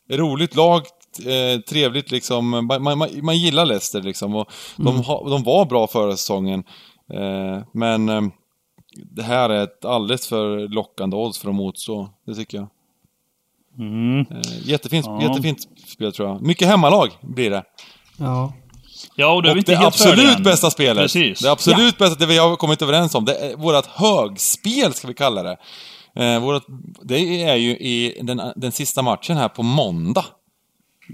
[0.09, 0.83] är roligt lag,
[1.27, 2.51] eh, trevligt liksom.
[2.51, 4.35] Man, man, man, gillar Leicester liksom.
[4.35, 4.95] Och mm.
[4.95, 6.65] de, ha, de var bra förra säsongen.
[7.13, 8.23] Eh, men eh,
[8.97, 12.09] det här är ett alldeles för lockande odds för att motstå.
[12.27, 12.67] Det tycker jag.
[13.79, 14.21] Mm.
[14.21, 15.23] Eh, jättefint, ja.
[15.23, 16.43] jättefint spel tror jag.
[16.43, 17.65] Mycket hemmalag blir det.
[18.17, 18.53] Ja.
[19.15, 20.43] Ja, och det är Och inte det helt absolut än.
[20.43, 21.41] bästa spelet, Precis.
[21.41, 25.15] det absolut bästa, det vi har kommit överens om, det är vårt högspel, ska vi
[25.15, 25.57] kalla det.
[26.15, 26.65] Eh, vårat,
[27.03, 30.25] det är ju i den, den sista matchen här på måndag.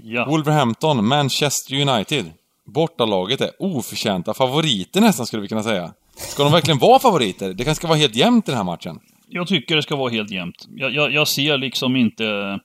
[0.03, 0.25] Ja.
[0.25, 2.31] Wolverhampton, Manchester United.
[2.65, 5.93] Bortalaget är oförtjänta favoriter nästan, skulle vi kunna säga.
[6.17, 7.53] Ska de verkligen vara favoriter?
[7.53, 8.99] Det kanske ska vara helt jämnt i den här matchen.
[9.29, 10.67] Jag tycker det ska vara helt jämnt.
[10.75, 12.59] Jag, jag, jag ser liksom inte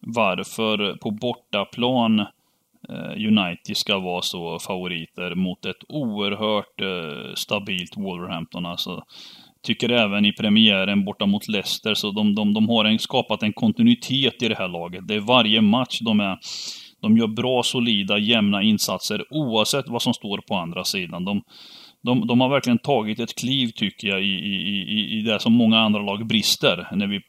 [0.00, 2.20] varför på bortaplan
[2.88, 8.66] eh, United ska vara så favoriter mot ett oerhört eh, stabilt Wolverhampton.
[8.66, 9.02] Alltså,
[9.62, 13.52] tycker även i premiären borta mot Leicester, så de, de, de har en, skapat en
[13.52, 15.08] kontinuitet i det här laget.
[15.08, 16.38] Det är varje match de är
[17.00, 21.24] de gör bra, solida, jämna insatser oavsett vad som står på andra sidan.
[21.24, 21.42] De,
[22.06, 25.52] de, de har verkligen tagit ett kliv, tycker jag, i, i, i, i det som
[25.52, 26.88] många andra lag brister.
[26.92, 27.20] När vi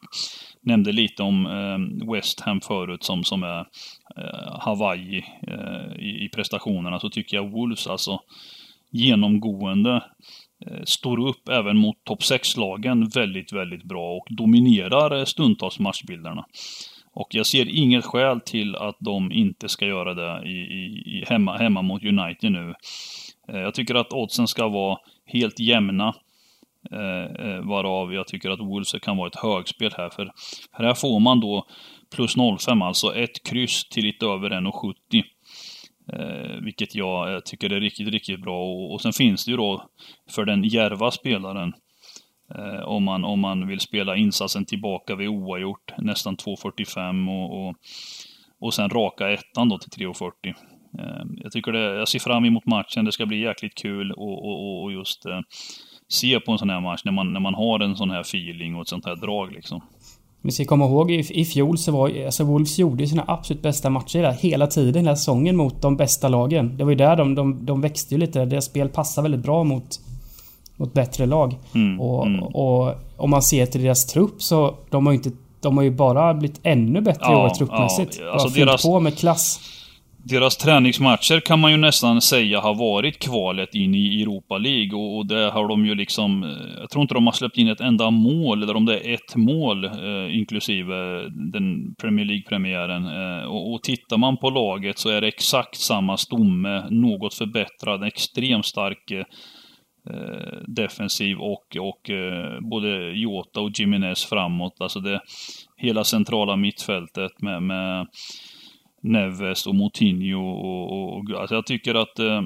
[0.62, 3.60] nämnde lite om eh, West Ham förut, som, som är
[4.18, 8.20] eh, Hawaii eh, i, i prestationerna, så tycker jag Wolves alltså
[8.92, 10.04] genomgående
[10.66, 16.46] eh, står upp även mot topp 6-lagen väldigt, väldigt bra och dominerar eh, stundtals matchbilderna.
[17.14, 21.24] Och jag ser inget skäl till att de inte ska göra det i, i, i
[21.28, 22.74] hemma, hemma mot United nu.
[23.48, 26.14] Eh, jag tycker att oddsen ska vara helt jämna.
[26.92, 30.10] Eh, eh, varav jag tycker att Wolves kan vara ett högspel här.
[30.10, 30.32] För
[30.72, 31.68] här får man då
[32.16, 35.24] plus 05, alltså ett kryss till lite över 1,70.
[36.14, 38.64] Eh, vilket jag tycker är riktigt, riktigt bra.
[38.64, 39.90] Och, och sen finns det ju då
[40.30, 41.74] för den järva spelaren
[42.56, 47.76] Eh, om, man, om man vill spela insatsen tillbaka vid oavgjort, nästan 2.45 och, och,
[48.60, 50.32] och sen raka ettan då till 3.40.
[51.00, 54.46] Eh, jag tycker det, jag ser fram emot matchen, det ska bli jäkligt kul och,
[54.46, 55.40] och, och just eh,
[56.10, 58.76] se på en sån här match när man, när man har en sån här feeling
[58.76, 59.82] och ett sånt här drag liksom.
[60.42, 63.90] Vi ska komma ihåg i, i fjol så var alltså Wolves gjorde sina absolut bästa
[63.90, 66.78] matcher där hela tiden, hela säsongen mot de bästa lagen.
[66.78, 68.46] Det var ju där de, de, de växte ju lite.
[68.46, 70.00] Deras spel passar väldigt bra mot,
[70.78, 71.56] mot bättre lag.
[71.76, 72.44] Mm, och, mm.
[72.44, 75.92] och om man ser till deras trupp så de har ju inte de har ju
[75.92, 78.18] bara blivit ännu bättre i Ja, år truppmässigt.
[78.22, 79.60] ja, alltså deras- på med klass.
[80.30, 85.18] Deras träningsmatcher kan man ju nästan säga har varit kvalet in i Europa League och,
[85.18, 87.82] och där har de ju liksom, eh, jag tror inte de har släppt in ett
[87.82, 90.96] enda mål, eller om det är ett mål, eh, inklusive
[91.52, 93.06] den Premier League-premiären.
[93.06, 98.04] Eh, och, och tittar man på laget så är det exakt samma stomme, något förbättrad,
[98.04, 99.26] extremt stark eh,
[100.10, 104.76] eh, defensiv och, och eh, både Jota och Jimenez framåt.
[104.80, 105.22] Alltså det
[105.78, 108.08] hela centrala mittfältet med, med
[109.08, 112.42] Neves och Moutinho och, och, och alltså jag tycker att eh,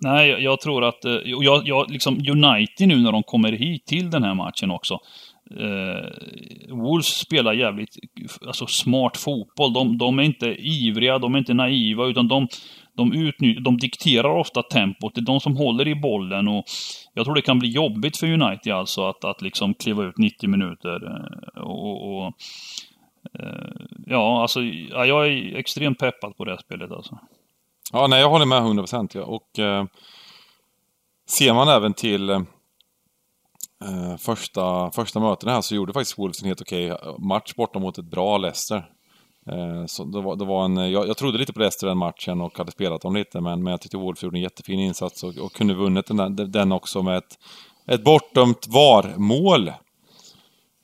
[0.00, 3.52] Nej, jag- jag tror att, eh, och jag, jag, liksom United nu när de kommer
[3.52, 4.98] hit till den här matchen också.
[5.60, 7.96] Eh, Wolves spelar jävligt
[8.46, 9.72] alltså, smart fotboll.
[9.72, 12.48] De, de är inte ivriga, de är inte naiva, utan de,
[12.96, 15.14] de, utny- de dikterar ofta tempot.
[15.14, 16.64] Det är de som håller i bollen och
[17.14, 20.48] jag tror det kan bli jobbigt för United alltså att, att liksom kliva ut 90
[20.48, 20.96] minuter.
[21.06, 22.32] eh, Och, och,
[23.38, 27.18] Eh, ja, alltså ja, jag är extremt peppad på det här spelet alltså.
[27.92, 29.22] Ja, nej, jag håller med 100% ja.
[29.24, 29.84] Och eh,
[31.28, 32.40] ser man även till eh,
[33.84, 37.78] eh, första, första mötena här så gjorde faktiskt Wolves en helt okej eh, match borta
[37.78, 38.76] mot ett bra Leicester.
[39.50, 42.40] Eh, så det var, det var en, jag, jag trodde lite på Leicester den matchen
[42.40, 45.36] och hade spelat dem lite, men, men jag tyckte Wolves gjorde en jättefin insats och,
[45.38, 47.38] och kunde vunnit den, där- den också med ett,
[47.86, 49.72] ett bortdömt VAR-mål.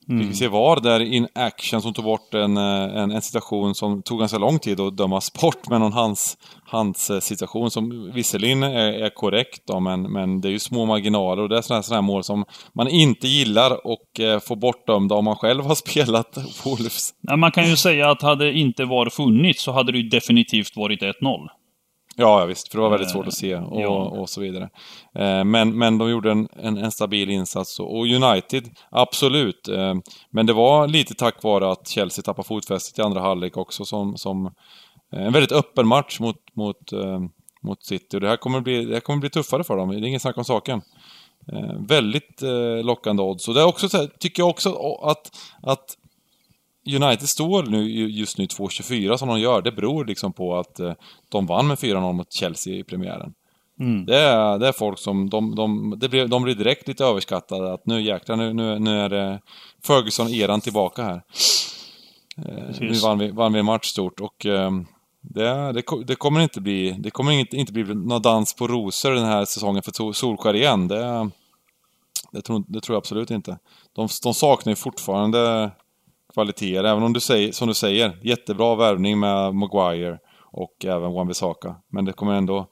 [0.07, 3.75] Fick vi se VAR där in action som tog bort en, eh, en, en situation
[3.75, 8.13] som tog ganska lång tid att dömas bort med någon hands, hands eh, situation som
[8.15, 11.63] visserligen är, är korrekt då, men, men det är ju små marginaler och det är
[11.63, 15.65] sådana här, här mål som man inte gillar och eh, får bortdömda om man själv
[15.65, 17.11] har spelat Wolves.
[17.21, 20.77] Nej, man kan ju säga att hade inte VAR funnits så hade det ju definitivt
[20.77, 21.13] varit 1-0.
[22.17, 23.89] Ja, ja visst, för det var väldigt Eh, svårt att se och, ja.
[23.89, 24.69] och så vidare.
[25.15, 29.69] Eh, Men, men de gjorde en, en, en stabil insats och United, absolut.
[29.69, 29.95] eh,
[30.31, 34.17] Men det var lite tack vare att Chelsea tappade fotfästet i andra halvlek också som,
[34.17, 34.47] som
[35.13, 37.21] eh, en väldigt öppen match mot, mot, eh,
[37.63, 38.17] mot City.
[38.17, 40.23] Och det här kommer bli, det här kommer bli tuffare för dem, det är inget
[40.23, 40.83] snack om saken.
[41.53, 43.49] Eh, väldigt eh, lockande odds.
[43.49, 45.31] Och det är också så här, tycker jag också att,
[45.63, 45.97] att
[46.87, 49.63] United står nu just nu 2-24 som de gör.
[49.63, 50.93] Det beror liksom på att eh,
[51.29, 53.35] de vann med 4-0 mot Chelsea i premiären.
[53.81, 54.07] Mm.
[54.07, 57.73] Det är, det är folk som, de, de, det blir, de blir direkt lite överskattade
[57.73, 59.41] att nu jäklar, nu, nu, nu är det
[59.87, 61.23] Ferguson-eran tillbaka här.
[62.37, 63.03] Eh, nu Precis.
[63.03, 64.71] vann vi, vann vi en match stort och eh,
[65.21, 69.11] det, det, det kommer inte bli, det kommer inte, inte bli någon dans på rosor
[69.11, 70.89] den här säsongen för Sol- Solskär igen.
[70.89, 71.31] Det,
[72.33, 73.59] det, tror, det tror jag absolut inte.
[73.93, 75.71] De, de saknar ju fortfarande
[76.35, 80.19] kvaliteter, även om du säger, som du säger, jättebra värvning med Maguire
[80.53, 81.75] och även Wan-Bissaka.
[81.93, 82.67] Men det kommer ändå,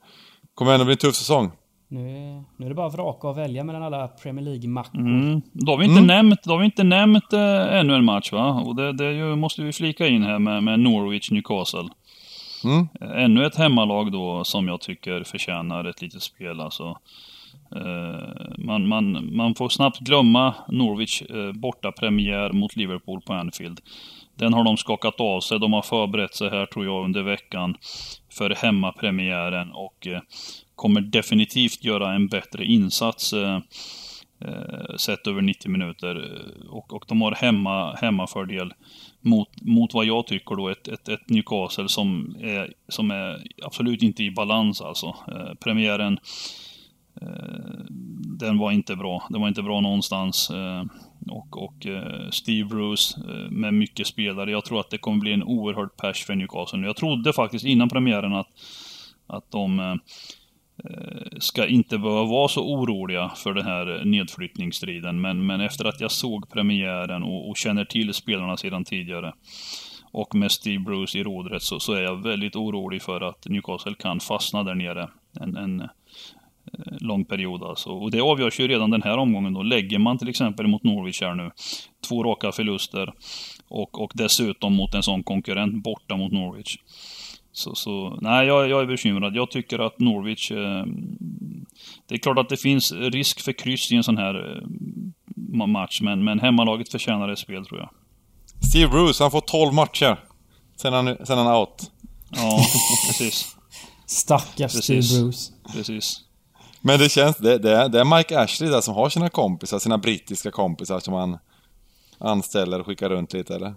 [0.54, 1.50] kommer ändå bli en tuff säsong.
[1.88, 4.98] Nu är, nu är det bara att vraka och välja mellan alla Premier League-mackor.
[5.00, 5.42] Mm.
[5.52, 6.06] Då har vi inte Mm.
[6.06, 8.62] nämnt, då har vi inte nämnt äh, ännu en match va?
[8.66, 11.88] Och det, det ju, måste vi flika in här med, med Norwich Newcastle.
[12.64, 12.88] Mm.
[13.00, 16.96] Eh, Ännu ett hemmalag då som jag tycker förtjänar ett litet spel alltså.
[17.76, 18.18] Eh,
[18.58, 23.80] man, man, man får snabbt glömma Norwich eh, borta premiär mot Liverpool på Anfield.
[24.34, 25.58] Den har de skakat av sig.
[25.60, 27.76] De har förberett sig här tror jag under veckan
[28.32, 30.20] för hemmapremiären och eh,
[30.74, 33.34] kommer definitivt göra en bättre insats
[34.96, 36.42] sett över 90 minuter.
[36.70, 38.72] Och, och de har hemma, hemmafördel
[39.20, 44.02] mot, mot vad jag tycker då ett, ett, ett Newcastle som är, som är absolut
[44.02, 45.16] inte i balans alltså.
[45.60, 46.18] Premiären
[47.22, 47.84] Eh,
[48.38, 49.26] den var inte bra.
[49.30, 50.50] Den var inte bra någonstans.
[50.50, 50.84] Eh,
[51.30, 53.20] och och eh, Steve Bruce
[53.50, 54.50] med mycket spelare.
[54.50, 56.86] Jag tror att det kommer bli en oerhörd pers för Newcastle.
[56.86, 58.48] Jag trodde faktiskt innan premiären att,
[59.26, 59.98] att de
[61.38, 65.20] ska inte behöva vara så oroliga för den här nedflyttningsstriden.
[65.20, 69.32] Men, men efter att jag såg premiären och, och känner till spelarna sedan tidigare
[70.12, 73.94] och med Steve Bruce i rodret så, så är jag väldigt orolig för att Newcastle
[73.94, 75.08] kan fastna där nere
[75.40, 75.88] en, en eh,
[77.00, 77.90] lång period alltså.
[77.90, 79.62] Och det avgörs ju redan den här omgången då.
[79.62, 81.50] Lägger man till exempel mot Norwich här nu,
[82.08, 83.12] två raka förluster
[83.68, 86.76] och, och dessutom mot en sån konkurrent borta mot Norwich.
[87.52, 89.36] Så, så nej, jag, jag är bekymrad.
[89.36, 90.50] Jag tycker att Norwich...
[90.50, 90.84] Eh,
[92.08, 96.00] det är klart att det finns risk för kryss i en sån här eh, match,
[96.00, 97.90] men, men hemmalaget förtjänar ett spel tror jag.
[98.68, 100.16] Steve Bruce, han får 12 matcher.
[100.76, 101.90] Sen han, sen han out.
[102.30, 102.60] Ja,
[103.06, 103.56] precis.
[104.06, 105.06] Stackars Precis.
[105.06, 105.52] Steve Bruce.
[105.72, 106.24] Precis.
[106.80, 109.78] Men det känns, det, det, är, det är Mike Ashley där som har sina kompisar,
[109.78, 111.38] sina brittiska kompisar som han
[112.18, 113.74] anställer och skickar runt lite eller?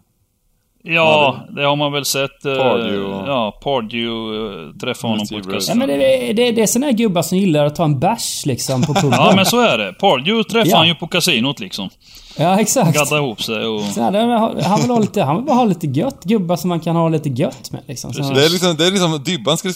[0.86, 2.46] Ja, det har man väl sett.
[2.46, 5.72] eh, Pardew och- Ja, Pardew eh, träffa honom på ett Bruce.
[5.72, 8.00] Ja, men det, är- det, det är såna här gubbar som gillar att ta en
[8.00, 9.12] bärs liksom på puben.
[9.12, 9.94] Ja, men så är det.
[9.94, 10.78] Pardew träffade Ja.
[10.78, 11.90] han ju på kasinot liksom.
[12.38, 12.94] Ja, exakt.
[12.98, 13.82] Gaddade ihop sig och...
[13.82, 16.24] Så här, han vill ha lite, han vill bara ha lite gött.
[16.24, 18.14] Gubbar som man kan ha lite gött med liksom.
[18.14, 19.74] Så, Det är liksom, det är liksom Dybban skulle,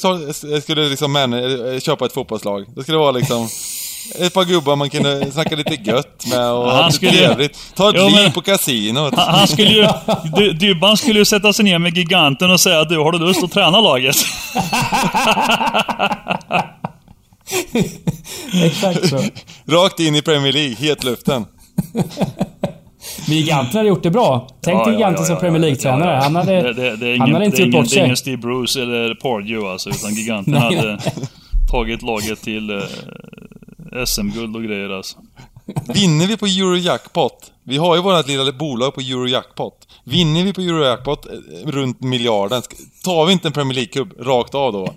[0.62, 2.66] skulle liksom män, eh, köpa ett fotbollslag.
[2.76, 3.48] Det skulle vara liksom
[4.20, 7.58] ett par gubbar man kunde snacka lite gött med och Han ha lite skulle- trevligt.
[7.76, 9.14] Ta ett Jo, liv men- på kasinot.
[9.16, 9.84] Han han skulle ju...
[10.36, 13.44] Dy- Dybban skulle ju sätta sig ner med giganten och säga du, har du lust
[13.44, 14.16] att träna laget?
[18.66, 19.20] exakt så.
[19.66, 21.46] Rakt in i Premier League, hetluften.
[23.28, 24.48] Men Giganten hade gjort det bra.
[24.62, 26.20] Tänk dig Giganten som Premier League-tränare.
[26.24, 28.18] Han hade, det, det, det är ingen, han hade inte gjort bort det är ingen
[28.18, 28.22] sig.
[28.22, 31.00] Steve Bruce eller Pardew alltså, utan giganten Nej, hade
[31.72, 32.78] tagit laget till eh,
[34.06, 35.18] SM-guld och grejer alltså.
[35.94, 37.52] Vinner vi på Eurojackpot?
[37.64, 39.88] Vi har ju vårt lilla bolag på Eurojackpot.
[40.04, 42.62] Vinner vi på Eurojackpot eh, runt miljarden,
[43.04, 44.94] tar vi inte en Premier League-cup rakt av då?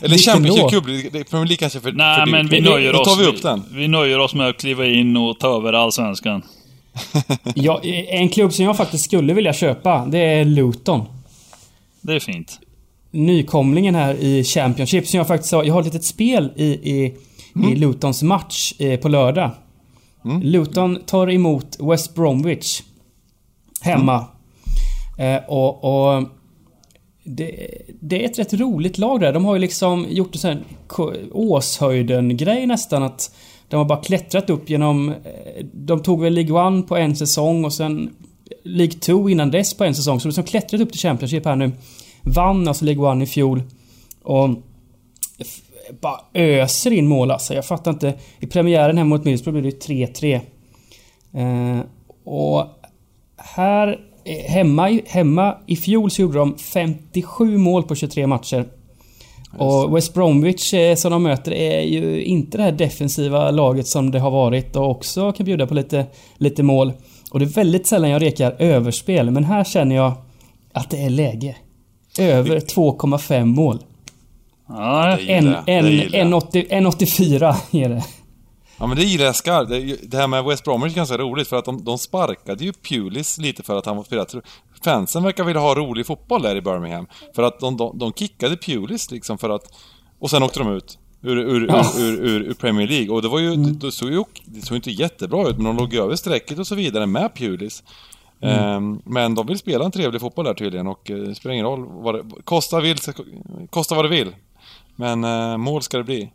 [0.00, 0.68] Eller Vilken då?
[0.68, 3.08] Cup, det- Premier League kanske är för, Nej, för men vi Då- nöjer Då oss...
[3.08, 3.64] tar vi upp den.
[3.72, 6.42] Vi nöjer oss med att kliva in och ta över allsvenskan.
[7.54, 11.04] Ja, en klubb som jag faktiskt skulle vilja köpa, det är Luton.
[12.00, 12.58] Det är fint.
[13.10, 15.64] Nykomlingen här i Championship som jag faktiskt har.
[15.64, 17.14] Jag har ett litet spel i, i,
[17.54, 19.50] i Lutons match eh, på lördag.
[20.42, 22.82] Luton tar emot West Bromwich.
[23.80, 24.26] Hemma.
[25.18, 26.22] Eh, och, och
[27.24, 27.68] det,
[28.00, 29.32] det är ett rätt roligt lag där.
[29.32, 30.62] De har ju liksom gjort en sån här
[31.32, 33.02] Åshöjden-grej nästan.
[33.02, 33.34] Att
[33.68, 35.08] de har bara klättrat upp genom...
[35.08, 38.10] eh, De tog väl League 1 på en säsong och sen
[38.64, 40.20] League 2 innan dess på en säsong.
[40.20, 41.72] Så de har liksom klättrat upp till Championship här nu.
[42.22, 43.62] Vann alltså League 1 i fjol.
[44.22, 44.48] Och
[46.00, 47.54] bara öser in mål alltså.
[47.54, 48.14] Jag fattar inte.
[48.40, 50.34] I premiären hemma mot Middlesbrough blev det ju 3-3.
[51.34, 51.80] Eh,
[52.24, 52.66] och
[53.36, 53.88] här
[54.24, 58.64] eh, hemma, i- hemma i fjol så gjorde de 57 mål på 23 matcher.
[59.58, 64.10] Och West Bromwich eh, som de möter är ju inte det här defensiva laget som
[64.10, 66.92] det har varit och också kan bjuda på lite, lite mål.
[67.30, 70.12] Och det är väldigt sällan jag rekar överspel, men här känner jag
[70.72, 71.56] att det är läge.
[72.18, 73.78] Över 2,5 mål.
[74.68, 76.26] Ja, En, gillar jag, en, det gillar jag.
[76.26, 78.04] en, 80, en 84 är det.
[78.80, 79.70] Ja men det gillar jag skarpt.
[80.10, 83.38] Det, här med West Bromwich är ganska roligt för att de, de sparkade ju Pulis
[83.38, 84.34] lite för att han var spelat.
[84.84, 87.06] Fansen verkar vilja ha rolig fotboll där i Birmingham.
[87.34, 89.62] För att de, de, de kickade Pulis liksom för att...
[90.18, 90.98] Och sen åkte de ut.
[91.22, 91.84] Ur, ur, Ja.
[91.98, 93.10] ur, ur, Premier League.
[93.10, 93.56] Och det var ju...
[93.56, 96.66] Det, det, såg ju det såg inte jättebra ut, men de låg över strecket och
[96.66, 97.82] så vidare med Pulis.
[98.40, 101.66] Ehm, men de vill spela en trevlig fotboll där tydligen och eh, det spelar ingen
[101.66, 102.24] roll vad det...
[102.44, 102.96] Kosta, vill,
[103.70, 104.32] kosta vad det vill.
[104.98, 106.32] Men eh, mål ska det bli.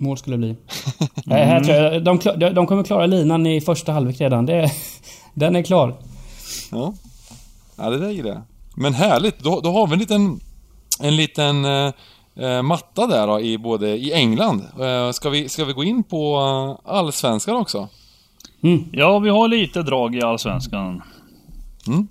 [0.00, 0.56] Mål skulle det bli.
[1.24, 4.46] Nej, här tror jag, de, kla- de, de kommer klara linan i första halvlek redan.
[4.46, 4.70] Det,
[5.34, 5.94] den är klar.
[6.70, 6.94] Ja.
[7.76, 8.42] Ja, det där gillar jag.
[8.76, 10.40] Men härligt, då, då har vi en liten
[11.00, 11.92] en liten eh,
[12.36, 14.62] eh, matta där då, i både i England.
[14.80, 16.36] Eh, ska, vi, ska vi gå in på
[16.86, 17.88] eh, allsvenskan också?
[18.92, 21.02] Ja, vi har lite drag i Allsvenskan.
[21.86, 22.08] Mm.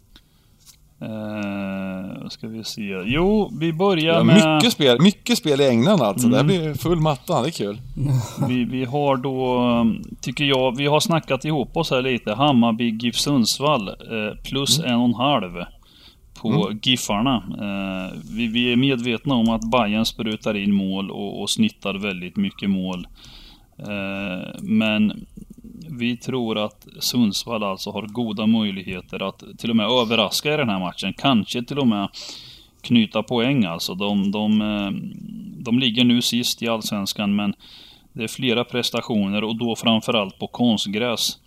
[1.01, 2.81] Eh, ska vi se.
[3.05, 4.55] Jo, vi börjar Ja, med...
[4.55, 6.27] mycket, spel, mycket spel i England alltså.
[6.27, 6.37] Mm.
[6.37, 7.81] Det blir full matta, det är kul.
[8.47, 9.85] Vi, vi har då,
[10.21, 12.33] tycker jag, vi har snackat ihop oss här lite.
[12.33, 15.51] Hammarby, GIF Sundsvall eh, plus en och en halv
[16.41, 17.35] på Giffarna.
[17.35, 22.35] Eh, vi, vi är medvetna om att Bayern sprutar in mål och, och snittar väldigt
[22.35, 23.07] mycket mål.
[23.79, 25.25] Eh, men
[25.89, 30.69] vi tror att Sundsvall alltså har goda möjligheter att till och med överraska i den
[30.69, 31.13] här matchen.
[31.13, 32.09] Kanske till och med
[32.81, 33.95] knyta poäng alltså.
[33.95, 34.91] De, de, eh,
[35.63, 37.53] de ligger nu sist i Allsvenskan men
[38.13, 41.39] det är flera prestationer och då framförallt på konstgräs.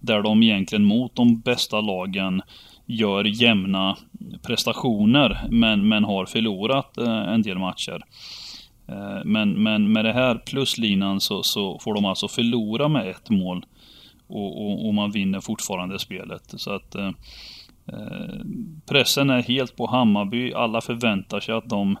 [0.00, 2.42] Där de egentligen mot de bästa lagen
[2.86, 3.96] gör jämna
[4.42, 8.04] prestationer men, men har förlorat eh, en del matcher.
[8.88, 13.30] Eh, men, men med det här pluslinan så, så får de alltså förlora med ett
[13.30, 13.66] mål.
[14.28, 16.42] Och, och, och man vinner fortfarande spelet.
[16.56, 17.10] Så att eh,
[17.86, 18.40] eh,
[18.86, 20.52] pressen är helt på Hammarby.
[20.52, 21.96] Alla förväntar sig att de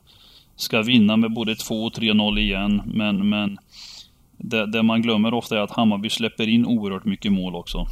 [0.56, 2.82] ska vinna med både 2 och 3-0 igen.
[2.86, 3.58] Men, men
[4.36, 7.86] det, det man glömmer ofta är att Hammarby släpper in oerhört mycket mål också.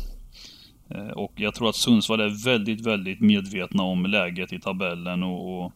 [0.90, 5.64] Eh, Och jag tror att Sundsvall är väldigt, väldigt medvetna om läget i tabellen och,
[5.64, 5.72] och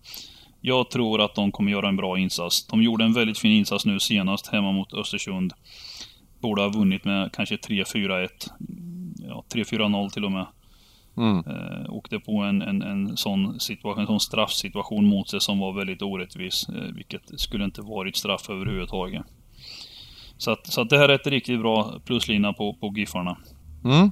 [0.61, 2.67] jag tror att de kommer göra en bra insats.
[2.67, 5.53] De gjorde en väldigt fin insats nu senast hemma mot Östersund.
[6.41, 8.29] Borde ha vunnit med kanske 3-4-1.
[9.29, 10.47] Ja, 3-4-0 till och med.
[11.17, 11.39] Mm.
[11.39, 15.73] Eh, åkte på en, en, en sån situation, en sån straffsituation mot sig som var
[15.73, 16.69] väldigt orättvis.
[16.69, 19.23] Eh, vilket skulle inte varit straff överhuvudtaget.
[20.39, 23.37] Så att, så att det här är ett riktigt bra pluslina på, på Giffarna.
[23.85, 24.11] Mm.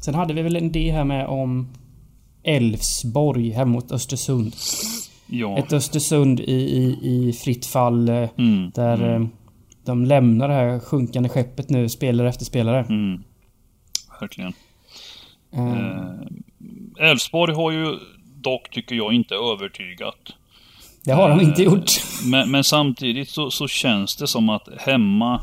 [0.00, 1.68] Sen hade vi väl en idé här med om
[2.42, 4.54] Elfsborg hemma mot Östersund.
[5.26, 5.58] Ja.
[5.58, 9.26] Ett Östersund i, i, i fritt fall eh, Mm, där eh,
[9.84, 12.80] de lämnar det här sjunkande skeppet nu, spelare efter spelare.
[12.88, 13.22] mm.
[14.20, 14.52] Verkligen.
[15.52, 16.00] Eh,
[17.00, 17.98] Eh, Elfsborg har ju
[18.36, 20.34] dock, tycker jag, inte övertygat.
[21.04, 21.90] det har de inte eh, gjort.
[22.24, 25.40] Men, men samtidigt så, så känns det som att hemma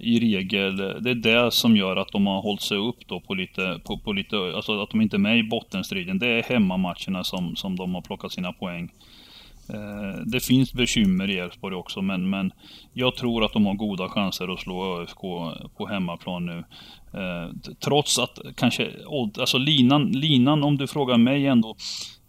[0.00, 3.34] i regel, det är det som gör att de har hållit sig upp då på
[3.34, 6.18] lite, på, på lite, alltså att de inte är med i bottenstriden.
[6.18, 8.90] Det är hemmamatcherna som, som de har plockat sina poäng.
[9.74, 12.52] Eh, det finns bekymmer i Elfsborg också men, men
[12.92, 15.20] jag tror att de har goda chanser att slå ÖFK
[15.76, 16.64] på hemmaplan nu.
[17.14, 18.90] Eh, trots att kanske,
[19.38, 21.76] alltså linan, linan om du frågar mig ändå,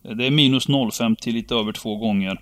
[0.04, 2.42] eh, det är minus 0,5 till lite över två gånger.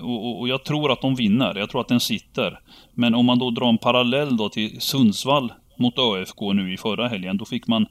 [0.00, 2.60] Och, och, och jag tror att de vinner, jag tror att den sitter.
[2.94, 7.08] Men om man då drar en parallell då till Sundsvall mot ÖFK nu i förra
[7.08, 7.86] helgen, då fick man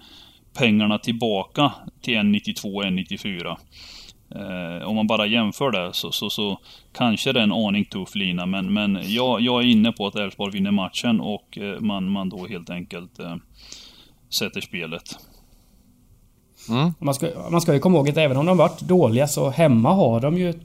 [0.57, 1.71] pengarna tillbaka
[2.01, 3.57] till 1,92 1,94.
[4.35, 6.59] Eh, om man bara jämför det så, så, så
[6.93, 10.15] kanske det är en aning tuff lina men, men jag, jag är inne på att
[10.15, 13.35] Elfsborg vinner matchen och eh, man, man då helt enkelt eh,
[14.29, 15.17] sätter spelet.
[16.99, 19.93] Man ska, man ska ju komma ihåg att även om de varit dåliga så hemma
[19.93, 20.55] har de ju eh,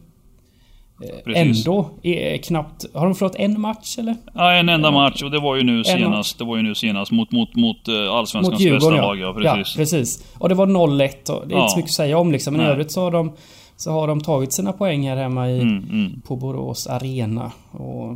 [1.24, 1.66] Precis.
[1.66, 2.94] ändå eh, knappt...
[2.94, 4.16] Har de förlorat en match eller?
[4.34, 6.74] Ja, en enda match och det var ju nu En senast, det var ju nu
[6.74, 9.02] senast mot, mot, mot Allsvenskans Mot Djurgården bästa ja.
[9.02, 9.18] lag.
[9.18, 9.76] Ja, ja, precis.
[9.76, 10.34] precis.
[10.38, 11.62] Och det var 0-1 och det är Ja.
[11.62, 12.54] inte så mycket att säga om liksom.
[12.54, 13.32] Men i övrigt så har de...
[13.78, 16.20] Så har de tagit sina poäng här hemma i, Mm, mm.
[16.20, 17.52] på Borås Arena.
[17.70, 18.10] Och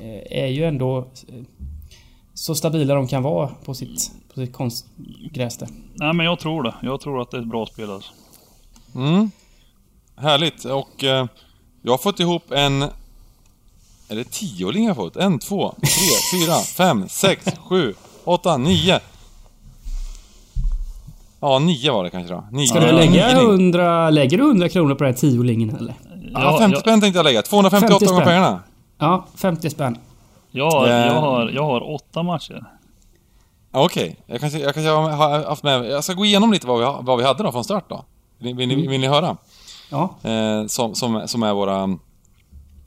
[0.00, 1.34] eh, är ju ändå eh,
[2.34, 5.68] så stabila de kan vara på sitt, på sitt konstgräs där.
[5.94, 6.74] Nej men jag tror det.
[6.82, 8.12] Jag tror att det är ett bra spel alltså.
[8.94, 9.30] Mm.
[10.16, 10.64] Härligt.
[10.64, 11.26] Och eh,
[11.82, 12.82] jag har fått ihop en...
[14.08, 15.16] Är det tioling jag har fått?
[15.16, 17.94] En, två, tre, fyra, fem, sex, sju,
[18.24, 19.00] åtta, nio.
[21.40, 22.44] Ja, nio var det kanske då.
[22.52, 22.66] Nio.
[22.66, 23.50] Ska du Ja, lägga nio ling.
[23.50, 24.10] 100...
[24.10, 25.94] Lägger du 100 kronor på den här tiolingen eller?
[26.32, 27.42] Ja, 50 jag, spänn tänkte jag lägga.
[27.42, 28.60] 258 50 gånger pengarna.
[28.98, 29.98] Ja, 50 spänn.
[30.50, 30.92] jag, har, Eh.
[31.06, 32.64] jag, har, jag har åtta matcher.
[33.72, 35.84] Ja, Okej, jag kanske, jag kanske har haft med...
[35.90, 38.04] Jag ska gå igenom lite vad vi, vad vi hade då från start då.
[38.38, 39.36] Vill, vill, ni, vill ni höra?
[39.90, 40.14] Ja.
[40.22, 41.98] eh, som, som, som är våra mm,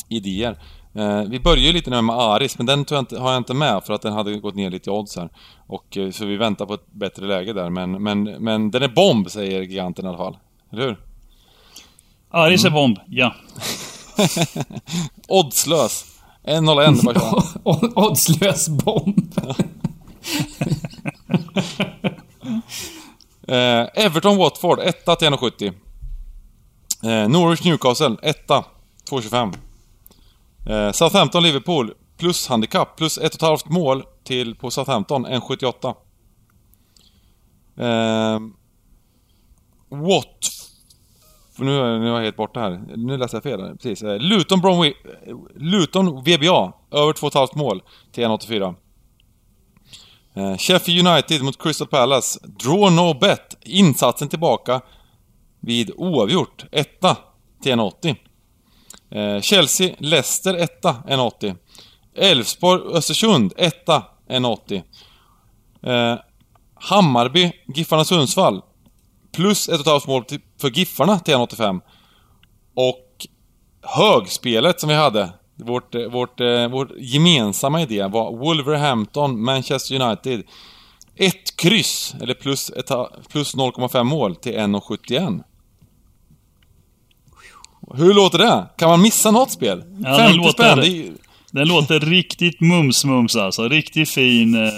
[0.09, 0.57] idéer.
[0.95, 3.37] Eh, vi börjar ju lite nu med Aris, men den tog jag inte, har jag
[3.37, 5.29] inte med för att den hade gått ner lite i odds här.
[5.67, 8.87] Och, eh, så vi väntar på ett bättre läge där, men, men, men den är
[8.87, 10.37] bomb, säger giganten i alla fall.
[10.71, 10.99] Eller hur?
[12.29, 13.35] Aris är bomb, ja.
[15.27, 16.05] Oddslös!
[16.43, 17.91] 1-0-1, bara köra.
[18.07, 19.31] Oddslös bomb.
[23.47, 25.73] Eh, Everton Watford, 1 till 1,70.
[27.03, 28.47] Eh, Norwich Newcastle, 1
[29.09, 29.53] 2,25.
[30.69, 35.95] Eh, Southampton Liverpool, plus handikapp, plus 1,5 mål till på Southampton, 1,78.
[37.77, 38.39] Eh,
[39.89, 40.27] What?
[41.57, 41.65] nu,
[41.99, 42.83] nu är jag helt borta här.
[42.95, 43.61] Nu läste jag fel.
[43.61, 43.75] här.
[43.75, 44.03] Precis.
[44.03, 44.95] Eh, Luton, Bromwich,
[45.27, 46.73] eh, Luton VBA.
[46.91, 48.75] Över 2,5 mål till 1,84.
[50.33, 52.39] Eh, Sheffield United mot Crystal Palace.
[52.43, 53.57] Draw no bet.
[53.61, 54.81] Insatsen tillbaka
[55.59, 56.65] vid oavgjort.
[56.71, 57.17] Etta
[57.63, 58.15] till 1,80.
[59.13, 61.55] Eh, Chelsea, Leicester etta 1,80.
[62.15, 64.83] Elfsborg, Östersund etta 1,80.
[65.83, 66.19] Eh,
[66.75, 68.61] Hammarby, Giffarna Sundsvall.
[69.31, 70.23] Plus ett och ett halvt mål
[70.61, 71.81] för Giffarna till 1,85.
[72.75, 73.27] Och
[73.81, 75.29] högspelet som vi hade.
[75.55, 80.43] Vårt, eh, vårt, eh, vår gemensamma idé var Wolverhampton, Manchester United.
[81.15, 82.71] Ett kryss, eller plus,
[83.29, 85.43] plus 0,5 mål till 1,71.
[87.95, 88.67] Hur låter det?
[88.77, 89.83] Kan man missa något spel?
[90.03, 91.11] Ja, det 50 låter- spänn, det är,
[91.51, 93.67] Den låter riktigt mums-mums alltså.
[93.67, 94.55] Riktigt fin.
[94.65, 94.71] Eh,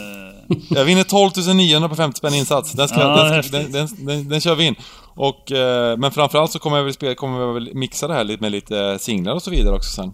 [0.70, 2.72] Jag vinner 12 900 på 50 spänn insats.
[2.72, 3.74] Den, ska, Ja, den, häftigt.
[3.74, 4.76] den, den, den, kör vi in.
[5.16, 8.24] Och, eh, men framförallt så kommer jag väl, spela, kommer jag väl mixa det här
[8.24, 10.14] lite med lite singlar och så vidare också sen.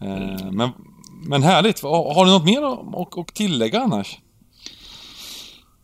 [0.00, 0.70] Eh, men,
[1.26, 1.82] men härligt.
[1.82, 4.18] Har, har du något mer att, att, att tillägga annars?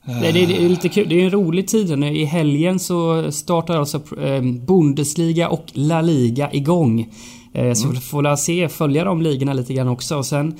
[0.06, 1.08] Det, det, det är lite kul.
[1.08, 2.16] Det är en rolig tid nu.
[2.16, 7.06] I helgen så startar alltså eh, Bundesliga och La Liga igång.
[7.54, 10.16] Eh, så vi får la se, följa de ligorna lite grann också.
[10.16, 10.58] Och sen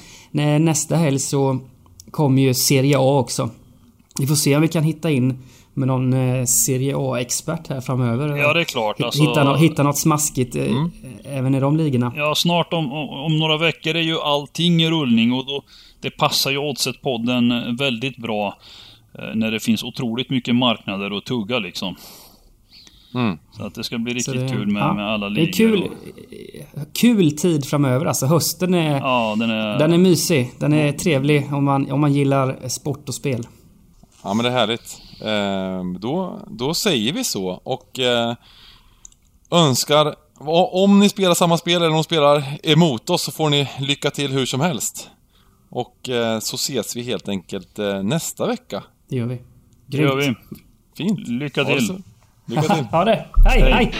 [0.60, 1.58] nästa helg så
[2.10, 3.50] kommer ju Serie A också.
[4.18, 5.38] Vi får se om vi kan hitta in
[5.74, 8.36] med någon eh, Serie A-expert här framöver.
[8.36, 10.72] Ja, det är klart, Hitta, alltså- hitta, nå- hitta något smaskigt eh,
[11.24, 12.12] även i de ligorna.
[12.16, 15.62] Ja, snart om, om, om några veckor är ju allting i rullning och då,
[16.00, 18.58] det passar ju Oddset-podden väldigt bra.
[19.18, 21.96] Eh, När det finns otroligt mycket marknader att tugga liksom.
[23.14, 23.38] Mm.
[23.56, 25.48] Så att det ska bli riktigt det- kul med, ja, med alla Det ligor.
[25.48, 28.06] är kul, och- kul tid framöver.
[28.06, 28.96] Alltså hösten är...
[28.98, 29.78] Ja, den är...
[29.78, 30.52] Den är mysig.
[30.58, 33.46] Den är trevlig om man, om man gillar sport och spel.
[34.22, 34.98] Ja men det är härligt.
[35.22, 38.34] Eh, då, då säger vi så och eh,
[39.50, 40.14] önskar...
[40.72, 44.10] Om ni spelar samma spel eller om de spelar emot oss så får ni lycka
[44.10, 45.10] till hur som helst.
[45.70, 48.82] Och eh, så ses vi helt enkelt eh, nästa vecka.
[49.08, 49.40] Det gör vi.
[49.86, 50.34] Det gör vi.
[50.96, 51.28] Fint.
[51.28, 52.02] Lycka till.
[52.46, 52.84] Lycka till.
[52.90, 53.26] Ha det.
[53.48, 53.72] Hej, Hej.
[53.72, 53.92] hej.